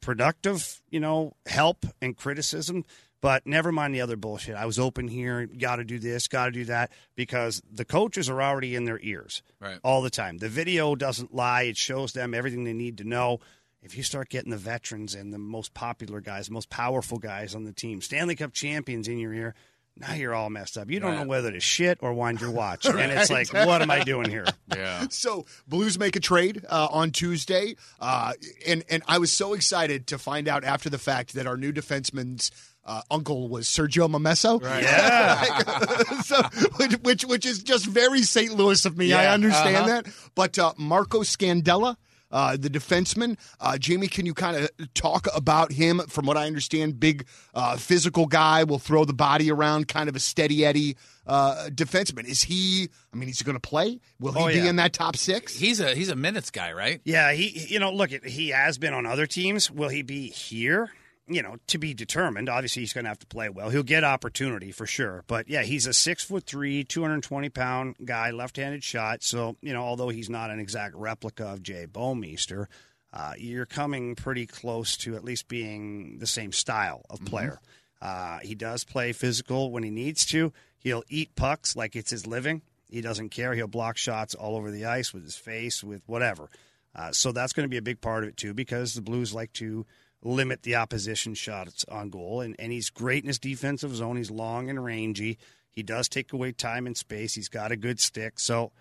[0.00, 2.84] Productive, you know, help and criticism,
[3.22, 4.54] but never mind the other bullshit.
[4.56, 8.28] I was open here, got to do this, got to do that, because the coaches
[8.28, 9.78] are already in their ears Right.
[9.82, 10.36] all the time.
[10.36, 13.38] The video doesn't lie; it shows them everything they need to know.
[13.82, 17.64] If you start getting the veterans and the most popular guys, most powerful guys on
[17.64, 19.54] the team, Stanley Cup champions in your ear,
[19.96, 20.88] now you're all messed up.
[20.88, 23.90] You don't know whether to shit or wind your watch, and it's like, what am
[23.90, 24.44] I doing here?
[24.74, 25.08] Yeah.
[25.10, 28.32] So Blues make a trade uh, on Tuesday, uh,
[28.66, 31.72] and and I was so excited to find out after the fact that our new
[31.74, 32.50] defenseman's
[32.84, 34.60] uh, uncle was Sergio Momesso.
[34.82, 36.20] Yeah.
[36.22, 36.42] so,
[36.76, 38.54] which, which which is just very St.
[38.54, 39.12] Louis of me.
[39.12, 39.86] I understand uh-huh.
[40.02, 41.96] that, but uh, Marco Scandella.
[42.30, 46.00] Uh, the defenseman, uh, Jamie, can you kind of talk about him?
[46.08, 50.16] From what I understand, big uh, physical guy, will throw the body around, kind of
[50.16, 52.24] a steady Eddie uh, defenseman.
[52.24, 52.88] Is he?
[53.12, 54.00] I mean, he's going to play.
[54.18, 55.54] Will he Oh, be in that top six?
[55.54, 57.02] He's a he's a minutes guy, right?
[57.04, 59.70] Yeah, he you know, look, he has been on other teams.
[59.70, 60.90] Will he be here?
[61.28, 62.48] You know, to be determined.
[62.48, 63.70] Obviously, he's going to have to play well.
[63.70, 65.22] He'll get opportunity for sure.
[65.28, 69.22] But yeah, he's a six foot three, two hundred twenty pound guy, left handed shot.
[69.22, 72.66] So you know, although he's not an exact replica of Jay Bouwmeester,
[73.12, 77.60] uh, you're coming pretty close to at least being the same style of player.
[78.00, 80.52] Uh, he does play physical when he needs to.
[80.80, 82.62] He'll eat pucks like it's his living.
[82.90, 83.54] He doesn't care.
[83.54, 86.48] He'll block shots all over the ice with his face, with whatever.
[86.96, 89.32] Uh, so that's going to be a big part of it too, because the Blues
[89.32, 89.86] like to
[90.22, 94.16] limit the opposition shots on goal, and, and he's great in his defensive zone.
[94.16, 95.38] He's long and rangy.
[95.70, 97.34] He does take away time and space.
[97.34, 98.72] He's got a good stick, so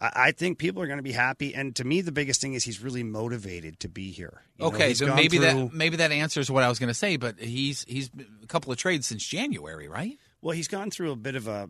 [0.00, 1.54] I, I think people are going to be happy.
[1.54, 4.42] And to me, the biggest thing is he's really motivated to be here.
[4.56, 6.94] You okay, he's so maybe through- that maybe that answers what I was going to
[6.94, 7.16] say.
[7.16, 8.10] But he's he's
[8.42, 10.18] a couple of trades since January, right?
[10.40, 11.68] Well, he's gone through a bit of a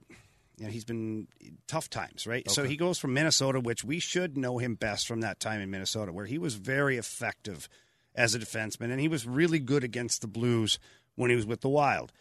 [0.59, 1.29] you know, he's been
[1.69, 2.49] tough times, right?
[2.51, 5.71] So he goes from Minnesota, which we should know him best from that time in
[5.71, 7.69] Minnesota, where he was very effective
[8.19, 10.79] as a defenseman, and he was really good against the Blues
[11.15, 12.13] when he was with the Wild.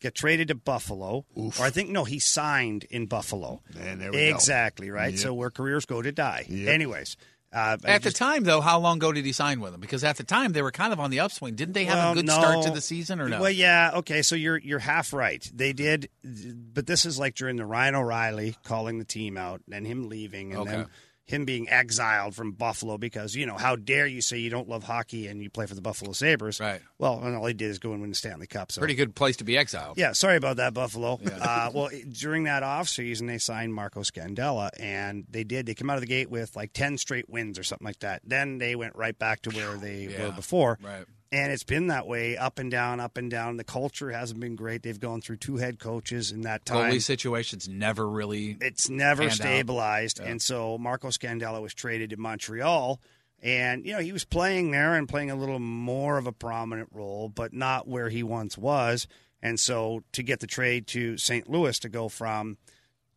[0.00, 3.60] Get traded to Buffalo, or I think no, he signed in Buffalo.
[3.78, 4.34] And there we go.
[4.34, 5.10] exactly right.
[5.12, 5.18] Yep.
[5.20, 6.46] So where careers go to die.
[6.50, 7.16] Anyways,
[7.52, 9.80] uh, I At the time, though, how long ago did he sign with them?
[9.82, 11.54] Because at the time they were kind of on the upswing.
[11.54, 12.32] Didn't they have Well, a good no.
[12.32, 13.40] start to the season, or no?
[13.42, 14.22] Well, yeah, okay.
[14.22, 15.46] So you're you're half right.
[15.52, 19.86] They did, but this is like during the Ryan O'Reilly calling the team out and
[19.86, 20.70] him leaving and Okay.
[20.70, 20.86] then
[21.30, 24.84] him being exiled from Buffalo because you know how dare you say you don't love
[24.84, 26.60] hockey and you play for the Buffalo Sabres?
[26.60, 26.80] Right.
[26.98, 28.72] Well, and all he did is go and win the Stanley Cup.
[28.72, 29.96] So Pretty good place to be exiled.
[29.98, 31.18] yeah, sorry about that, Buffalo.
[31.24, 35.66] Uh, well, during that offseason, they signed Marco Scandella, and they did.
[35.66, 38.22] They came out of the gate with like 10 straight wins or something like that.
[38.24, 40.78] Then they went right back to where they Yeah, were before.
[40.82, 41.04] right.
[41.32, 43.56] And it's been that way, up and down, up and down.
[43.56, 44.82] The culture hasn't been great.
[44.82, 46.90] They've gone through two head coaches in that time.
[46.90, 48.56] Goalie situations never really.
[48.60, 50.18] It's never stabilized.
[50.18, 53.00] And so Marco Scandella was traded to Montreal.
[53.42, 56.88] And, you know, he was playing there and playing a little more of a prominent
[56.92, 59.06] role, but not where he once was.
[59.40, 61.48] And so to get the trade to St.
[61.48, 62.58] Louis to go from,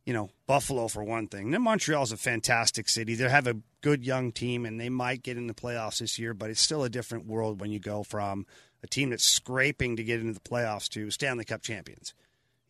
[0.05, 1.51] you know, Buffalo for one thing.
[1.51, 3.15] Then Montreal's a fantastic city.
[3.15, 6.33] They have a good young team and they might get in the playoffs this year,
[6.33, 8.45] but it's still a different world when you go from
[8.83, 12.13] a team that's scraping to get into the playoffs to Stanley Cup champions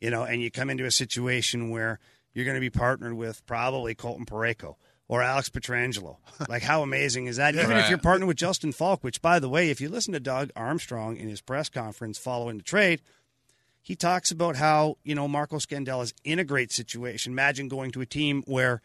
[0.04, 1.98] you know, and you come into a situation where
[2.34, 4.76] you're going to be partnered with probably Colton Parayko
[5.08, 6.17] or Alex Pietrangelo.
[6.50, 7.56] like, how amazing is that?
[7.56, 10.19] Even if you're partnered with Justin Faulk, which, by the way, if you listen to
[10.19, 13.02] Doug Armstrong in his press conference following the trade,
[13.84, 17.32] he talks about how, you know, Marco Scandella's in a great situation.
[17.34, 18.82] Imagine going to a team where,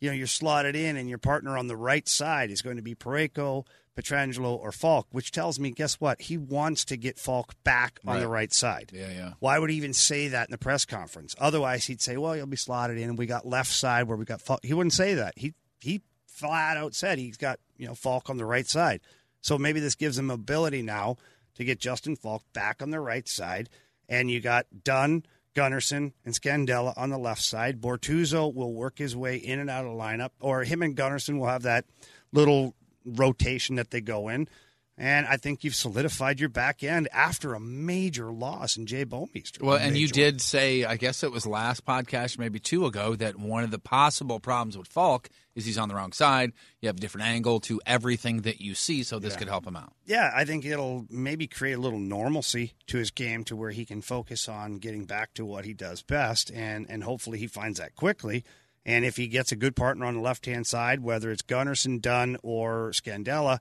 [0.00, 2.82] you know, you're slotted in and your partner on the right side is going to
[2.82, 3.64] be Parayko,
[3.96, 6.20] Pietrangelo, or Faulk, which tells me, guess what?
[6.22, 8.40] He wants to get Faulk back on the Right.
[8.40, 8.90] right side.
[8.92, 9.32] Yeah, yeah.
[9.38, 11.34] Why would he even say that in the press conference?
[11.38, 14.24] Otherwise, he'd say, "Well, you'll be slotted in, and we got left side where we
[14.24, 14.60] got." Faulk.
[14.64, 15.34] He wouldn't say that.
[15.36, 19.00] He he flat out said he's got you know Faulk on the right side.
[19.42, 21.16] So maybe this gives him ability now
[21.56, 23.68] to get Justin Faulk back on the right side,
[24.10, 27.80] and you got Dunn, Gunnarsson, and Scandella on the left side.
[27.80, 31.38] Bortuzzo will work his way in and out of the lineup, or him and Gunnarsson
[31.38, 31.86] will have that
[32.32, 34.48] little rotation that they go in.
[34.98, 39.62] And I think you've solidified your back end after a major loss in Jay Bouwmeester.
[39.62, 43.38] Well, and you did say, I guess it was last podcast, maybe two ago, that
[43.38, 46.52] one of the possible problems with Faulk is he's on the wrong side.
[46.80, 49.74] You have a different angle to everything that you see, so this could help him
[49.74, 49.94] out.
[50.04, 53.86] Yeah, I think it'll maybe create a little normalcy to his game to where he
[53.86, 57.78] can focus on getting back to what he does best, and and hopefully he finds
[57.78, 58.44] that quickly.
[58.84, 62.00] And if he gets a good partner on the left hand side, whether it's Gunnarsson,
[62.00, 63.60] Dunn, or Scandella,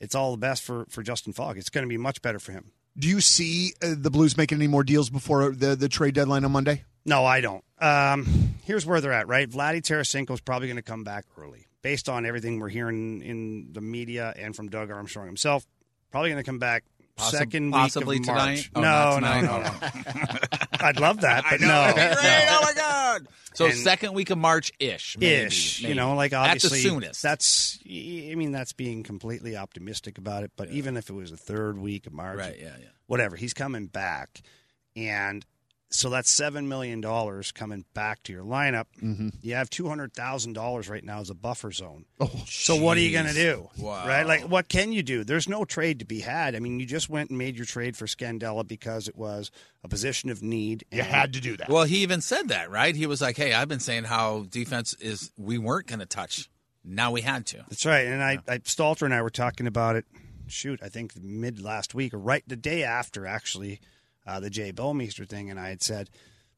[0.00, 1.56] it's all the best for for Justin Faulk.
[1.56, 2.72] It's going to be much better for him.
[2.96, 6.44] Do you see uh, the Blues making any more deals before the, the trade deadline
[6.44, 6.84] on Monday?
[7.04, 7.64] No, I don't.
[7.80, 9.48] Um, here's where they're at, right?
[9.50, 13.72] Vladdy Tarasenko is probably going to come back early, based on everything we're hearing in
[13.72, 15.66] the media and from Doug Armstrong himself.
[16.12, 16.84] Probably going to come back
[17.18, 18.54] Possi- second possibly week of tonight?
[18.54, 18.70] March.
[18.74, 19.70] Oh, no, no, no, no.
[19.82, 20.38] Oh.
[20.80, 22.46] I'd love that, but no, Great!
[22.50, 23.28] Oh my God!
[23.54, 25.80] So And- second week of March ish, ish.
[25.80, 27.22] You know, like obviously at the soonest.
[27.22, 27.78] That's.
[27.86, 30.50] I mean, that's being completely optimistic about it.
[30.56, 32.56] But even if it was the third week of March, right.
[32.58, 32.86] Yeah, yeah.
[33.06, 33.36] whatever.
[33.36, 34.42] He's coming back,
[34.96, 35.46] and
[35.94, 38.86] so that's seven million dollars coming back to your lineup.
[39.00, 39.28] Mm-hmm.
[39.42, 42.04] You have two hundred thousand dollars right now as a buffer zone.
[42.18, 43.68] Oh, so what are you going to do?
[43.78, 44.06] Wow.
[44.06, 44.26] Right?
[44.26, 45.22] Like, what can you do?
[45.22, 46.56] There's no trade to be had.
[46.56, 49.52] I mean, you just went and made your trade for Scandella because it was
[49.84, 50.84] a position of need.
[50.90, 51.68] You had to do that.
[51.68, 52.96] Well, he even said that, right?
[52.96, 56.50] He was like, "Hey, I've been saying how defense is we weren't going to touch.
[56.84, 58.06] Now we had to." That's right.
[58.06, 60.04] And I, I Stalter and I were talking about it.
[60.46, 63.80] Shoot, I think mid last week or right the day after, actually,
[64.26, 66.10] uh, the Jay Bouwmeester thing, and I had said,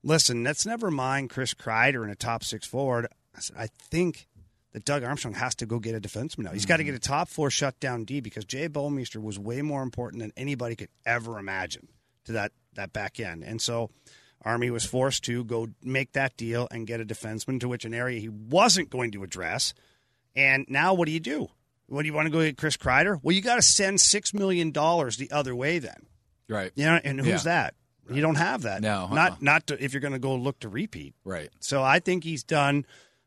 [0.02, 4.28] "Listen, let's never mind Chris Kreider in a top six forward." I said, "I think
[4.72, 6.52] that Doug Armstrong has to go get a defenseman now.
[6.52, 9.82] He's got to get a top four shutdown D because Jay Bouwmeester was way more
[9.82, 11.88] important than anybody could ever imagine
[12.24, 13.90] to that that back end, and so."
[14.42, 17.92] Army was forced to go make that deal and get a defenseman to which an
[17.92, 19.74] area he wasn't going to address.
[20.36, 21.48] And now what do you do?
[21.88, 23.18] What do you want to go get Chris Kreider?
[23.22, 26.06] Well, you got to send six million dollars the other way then.
[26.48, 26.72] Right.
[26.74, 27.36] You know, and who's Yeah.
[27.44, 27.74] that?
[28.08, 28.82] You don't have that.
[28.82, 29.14] No, uh-uh.
[29.14, 31.14] not not to, if you're going to go look to repeat.
[31.24, 31.50] Right.
[31.58, 32.86] So I think he's done,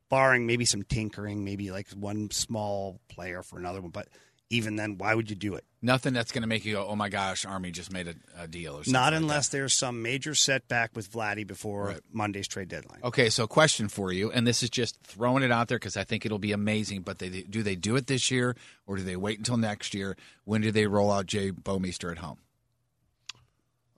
[0.09, 3.91] barring maybe some tinkering, maybe like one small player for another one.
[3.91, 4.07] But
[4.49, 5.65] even then, why would you do it?
[5.81, 8.47] Nothing that's going to make you go, "Oh my gosh, Army just made a, a
[8.47, 11.99] deal." Or something Not like unless there's some major setback with Vladdy before Right.
[12.13, 12.99] Monday's trade deadline.
[13.03, 16.05] Okay, so question for you, and this is just throwing it out there because I
[16.05, 17.01] think it'll be amazing.
[17.01, 18.55] But they do they do it this year,
[18.87, 20.15] or do they wait until next year?
[20.45, 22.39] When do they roll out Jay Bouwmeester at home?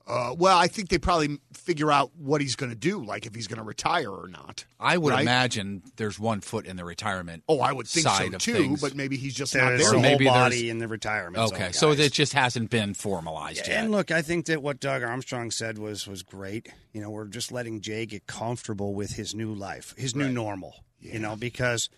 [0.08, 3.36] Uh, well, I think they probably figure out what he's going to do, like if
[3.36, 4.66] he's going to retire or not.
[4.80, 5.22] I would Right?
[5.22, 7.44] imagine there's one foot in the retirement.
[7.48, 8.82] Oh, I would think side so too, things.
[8.82, 10.02] but maybe he's just not There's there.
[10.02, 10.22] the yet.
[10.22, 11.48] whole body in the retirement.
[11.50, 12.00] zone, Okay, so guys.
[12.00, 13.78] it just hasn't been formalized yet.
[13.84, 16.70] And look, I think that what Doug Armstrong said was was great.
[16.94, 20.74] You know, we're just letting Jay get comfortable with his new life, his new normal.
[21.00, 21.90] You know, because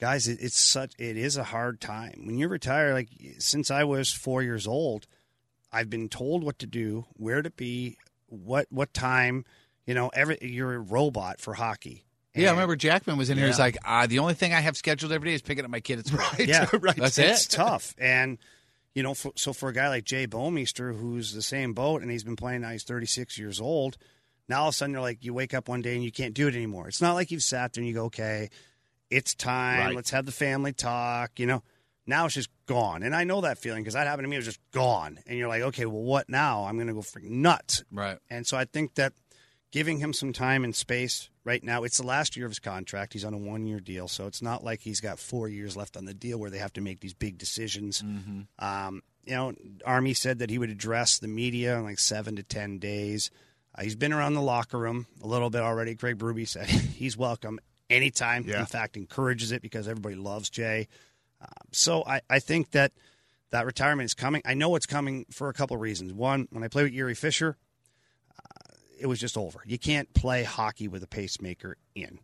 [0.00, 2.92] guys, it, it's such it is a hard time when you retire.
[2.94, 5.06] Like since I was four years old,
[5.74, 7.98] I've been told what to do, where to be,
[8.28, 9.44] what what time.
[9.86, 12.04] You know, every you're a robot for hockey.
[12.34, 13.46] Yeah, I remember Jackman was in here.
[13.46, 15.80] He's like, uh, the only thing I have scheduled every day is picking up my
[15.80, 16.18] kid at school.
[16.18, 16.96] Right, Yeah, right.
[16.96, 17.50] That's it's it.
[17.50, 17.94] tough.
[17.98, 18.38] And
[18.94, 22.10] you know, for, so for a guy like Jay Bouwmeester, who's the same boat, and
[22.10, 23.98] he's been playing now, he's 36 years old.
[24.48, 26.34] Now all of a sudden, you're like, you wake up one day and you can't
[26.34, 26.88] do it anymore.
[26.88, 28.50] It's not like you've sat there and you go, okay,
[29.10, 29.86] it's time.
[29.86, 29.94] Right.
[29.96, 31.38] Let's have the family talk.
[31.38, 31.62] You know,
[32.06, 33.02] now it's just gone.
[33.02, 34.36] And I know that feeling because that happened to me.
[34.36, 35.18] It was just gone.
[35.26, 36.64] And you're like, okay, well, what now?
[36.64, 37.84] I'm going to go freaking nuts.
[37.90, 38.18] Right.
[38.30, 39.12] And so I think that
[39.72, 43.12] giving him some time and space right now, it's the last year of his contract.
[43.12, 44.08] He's on a one year deal.
[44.08, 46.72] So it's not like he's got four years left on the deal where they have
[46.74, 48.02] to make these big decisions.
[48.58, 49.54] Um, you know,
[49.86, 53.30] Army said that he would address the media in like seven to 10 days.
[53.74, 55.94] Uh, he's been around the locker room a little bit already.
[55.94, 57.58] Craig Berube said he's welcome
[57.90, 58.44] anytime.
[58.46, 58.60] Yeah.
[58.60, 60.88] In fact, encourages it because everybody loves Jay.
[61.44, 62.92] Um, so I, I think that
[63.50, 64.42] that retirement is coming.
[64.44, 66.12] I know it's coming for a couple of reasons.
[66.12, 67.56] One, when I played with Jiri Fischer,
[68.98, 69.60] it was just over.
[69.66, 72.18] You can't play hockey with a pacemaker in.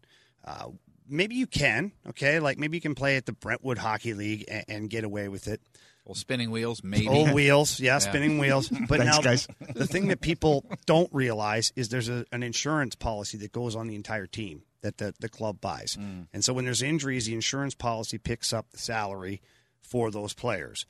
[0.45, 0.69] Uh,
[1.09, 2.41] maybe you can, okay?
[2.41, 5.49] Like maybe you can play at the Brentwood Hockey League and, and get away with
[5.49, 5.61] it.
[6.05, 7.09] Well, spinning wheels, maybe.
[7.09, 8.69] Old wheels, yeah, spinning wheels.
[8.89, 9.47] But Thanks, now, guys.
[9.75, 13.87] the thing that people don't realize is there's a, an insurance policy that goes on
[13.87, 15.97] the entire team that the, the club buys.
[15.99, 16.27] Mm.
[16.33, 19.41] And so when there's injuries, the insurance policy picks up the salary
[19.81, 20.87] for those players.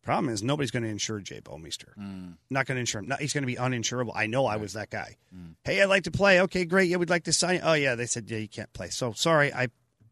[0.00, 1.94] The problem is, nobody's going to insure Jay Bouwmeester.
[1.98, 2.34] Mm.
[2.50, 3.08] Not going to insure him.
[3.08, 4.12] No, he's going to be uninsurable.
[4.14, 5.16] I know I was that guy.
[5.34, 5.54] Mm.
[5.64, 6.40] Hey, I'd like to play.
[6.42, 6.88] Okay, great.
[6.88, 7.60] Yeah, we'd like to sign you.
[7.62, 7.94] Oh, yeah.
[7.94, 8.88] They said, yeah, you can't play.
[8.88, 9.52] So sorry.
[9.52, 9.68] I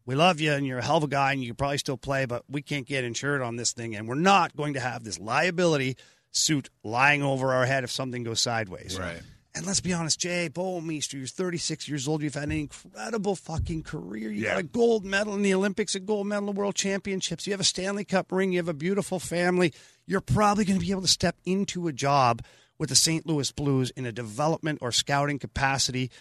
[0.07, 1.97] we love you and you're a hell of a guy and you can probably still
[1.97, 3.93] play, but we can't get insured on this thing.
[3.95, 5.97] And we're not going to have this liability
[6.31, 8.97] suit lying over our head if something goes sideways.
[8.97, 9.21] Right.
[9.57, 12.21] And let's be honest, Jay Bouwmeester, you're 36 years old.
[12.21, 14.29] You've had an incredible fucking career.
[14.31, 14.49] You Yeah.
[14.51, 17.47] got a gold medal in the Olympics, a gold medal in the World Championships.
[17.47, 18.51] You have a Stanley Cup ring.
[18.51, 19.73] You have a beautiful family.
[20.05, 22.43] You're probably going to be able to step into a job
[22.77, 23.25] with the St.
[23.25, 26.11] Louis Blues in a development or scouting capacity.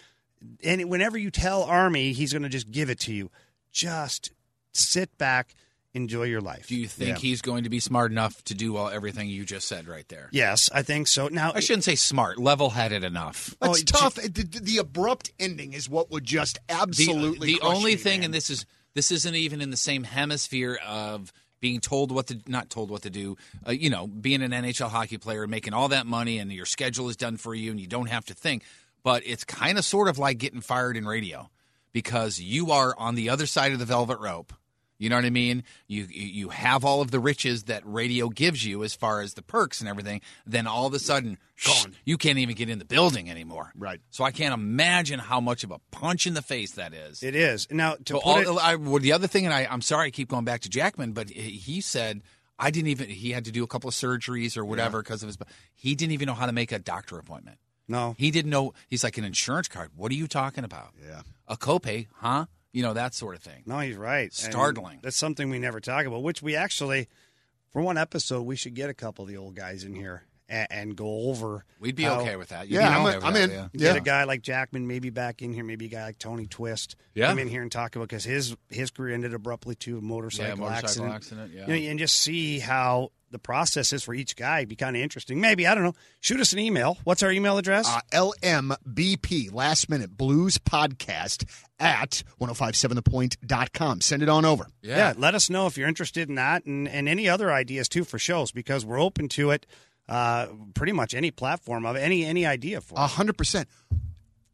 [0.64, 3.30] And whenever you tell Army, he's going to just give it to you.
[3.70, 4.30] Just
[4.72, 5.54] sit back,
[5.96, 6.66] enjoy your life.
[6.68, 7.16] Do you think Yeah.
[7.16, 10.28] he's going to be smart enough to do all everything you just said right there?
[10.30, 11.28] Yes, I think so.
[11.28, 13.54] Now, I shouldn't say smart, level-headed enough.
[13.60, 14.14] That's Oh, tough.
[14.16, 17.54] The, the- the abrupt ending is what would just absolutely.
[17.54, 18.24] the crush only me, thing, man.
[18.26, 22.38] and this is this isn't even in the same hemisphere of being told what to
[22.46, 23.36] not told what to do.
[23.66, 27.08] Uh, you know, being an NHL hockey player, making all that money, and your schedule
[27.08, 28.62] is done for you, and you don't have to think.
[29.02, 31.48] But it's kind of sort of like getting fired in radio
[31.92, 34.52] because you are on the other side of the velvet rope.
[34.98, 35.62] You know what I mean?
[35.88, 39.42] You you have all of the riches that radio gives you as far as the
[39.42, 40.22] perks and everything.
[40.46, 41.94] Then all of a sudden, gone.
[42.04, 43.72] You can't even get in the building anymore.
[43.76, 44.00] Right.
[44.10, 47.22] So I can't imagine how much of a punch in the face that is.
[47.22, 47.66] it is.
[47.70, 50.10] Now, to So all, it, I, well, the other thing, and I, I'm sorry I
[50.10, 52.22] keep going back to Jackman, but he he said
[52.58, 53.08] I didn't even.
[53.10, 55.36] He had to do a couple of surgeries or whatever because of his.
[55.74, 57.58] He didn't even know how to make a doctor appointment.
[57.86, 58.72] no, He didn't know.
[58.88, 59.90] He's like an insurance card.
[59.94, 60.94] What are you talking about?
[61.06, 61.20] Yeah.
[61.48, 62.46] A copay, huh?
[62.76, 63.62] You know that sort of thing.
[63.64, 64.24] No, he's right.
[64.24, 64.98] And Startling.
[65.02, 67.08] that's something we never talk about, which we actually,
[67.70, 70.66] for one episode, we should get a couple of the old guys in here and,
[70.70, 71.64] and go over.
[71.80, 72.68] We'd be how- okay with that.
[72.68, 73.50] You'd Yeah, I'm, okay with I'm that, in.
[73.50, 73.68] yeah.
[73.72, 73.92] Yeah.
[73.92, 76.96] Get a guy like Jackman maybe back in here, maybe a guy like Tony Twist.
[77.14, 77.28] Yeah.
[77.28, 80.66] Come in here and talk about because his his career ended abruptly to a motorcycle,
[80.68, 80.68] accident.
[80.68, 81.14] Yeah, motorcycle accident.
[81.14, 81.74] accident, yeah.
[81.74, 84.58] You know, and just see how the process is for each guy.
[84.58, 85.40] It'd be kind of interesting.
[85.40, 85.94] Maybe I don't know.
[86.20, 86.96] Shoot us an email.
[87.02, 87.88] What's our email address?
[87.88, 91.44] Uh, LMBP, last minute blues podcast
[91.80, 94.00] at 1057thepoint.com.
[94.00, 94.66] Send it on over.
[94.82, 95.12] yeah.
[95.16, 98.18] let us know if you're interested in that and, and any other ideas too for
[98.18, 99.66] shows because we're open to it.
[100.08, 102.94] Uh, pretty much any platform of any any idea for.
[102.96, 103.66] A 100%.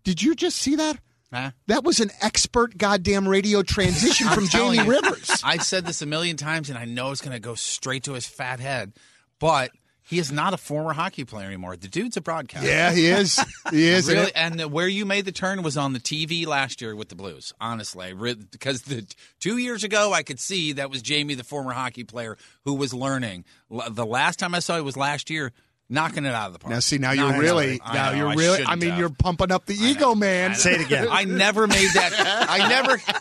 [0.04, 0.98] Did you just see that?
[1.32, 1.52] Huh?
[1.66, 5.00] That was an expert goddamn radio transition from telling Jamie you.
[5.02, 5.42] Rivers.
[5.44, 8.12] I've said this a million times, and I know it's going to go straight to
[8.12, 8.92] his fat head,
[9.38, 9.70] but
[10.12, 11.74] he is not a former hockey player anymore.
[11.76, 12.68] The dude's a broadcaster.
[12.68, 13.40] Yeah, he is.
[13.70, 14.06] He is.
[14.08, 17.08] and Really, and where you made the turn was on the TV last year with
[17.08, 17.54] the Blues.
[17.60, 18.12] Honestly,
[18.50, 19.06] because the
[19.40, 22.36] two years ago I could see that was Jamie, the former hockey player
[22.66, 23.44] who was learning.
[23.70, 25.52] The last time I saw it was last year,
[25.88, 26.72] knocking it out of the park.
[26.74, 28.52] Now, see, now Knocking you're really, out of the- I now know, you're I really,
[28.54, 28.98] I shouldn't mean, have.
[28.98, 30.54] you're pumping up the ego, man.
[30.54, 31.08] Say it again.
[31.10, 32.12] I never made that.
[32.50, 33.00] I never.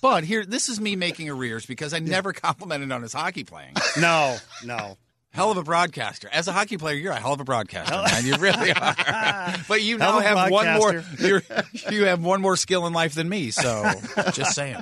[0.00, 3.74] But here, this is me making arrears because I never complimented on his hockey playing.
[4.00, 4.96] no, no.
[5.32, 6.28] Hell of a broadcaster.
[6.30, 8.26] As a hockey player, you're a hell of a broadcaster, man.
[8.26, 8.94] You really are.
[9.66, 11.02] But you now have one more.
[11.18, 11.42] You're,
[11.90, 13.50] you have one more skill in life than me.
[13.50, 13.90] So
[14.32, 14.76] just saying.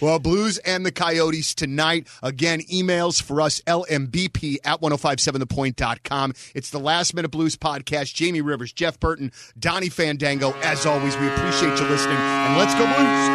[0.00, 2.06] Well, Blues and the Coyotes tonight.
[2.22, 6.34] Again, emails for us, lmbp at 1057thepoint.com.
[6.54, 8.14] It's the Last Minute Blues podcast.
[8.14, 10.52] Jamie Rivers, Jeff Burton, Donny Fandango.
[10.62, 12.16] As always, we appreciate you listening.
[12.16, 13.26] And let's go, Blues.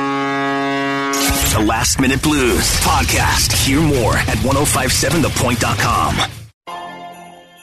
[1.53, 3.51] The Last Minute Blues podcast.
[3.65, 6.40] Hear more at 1057thepoint.com.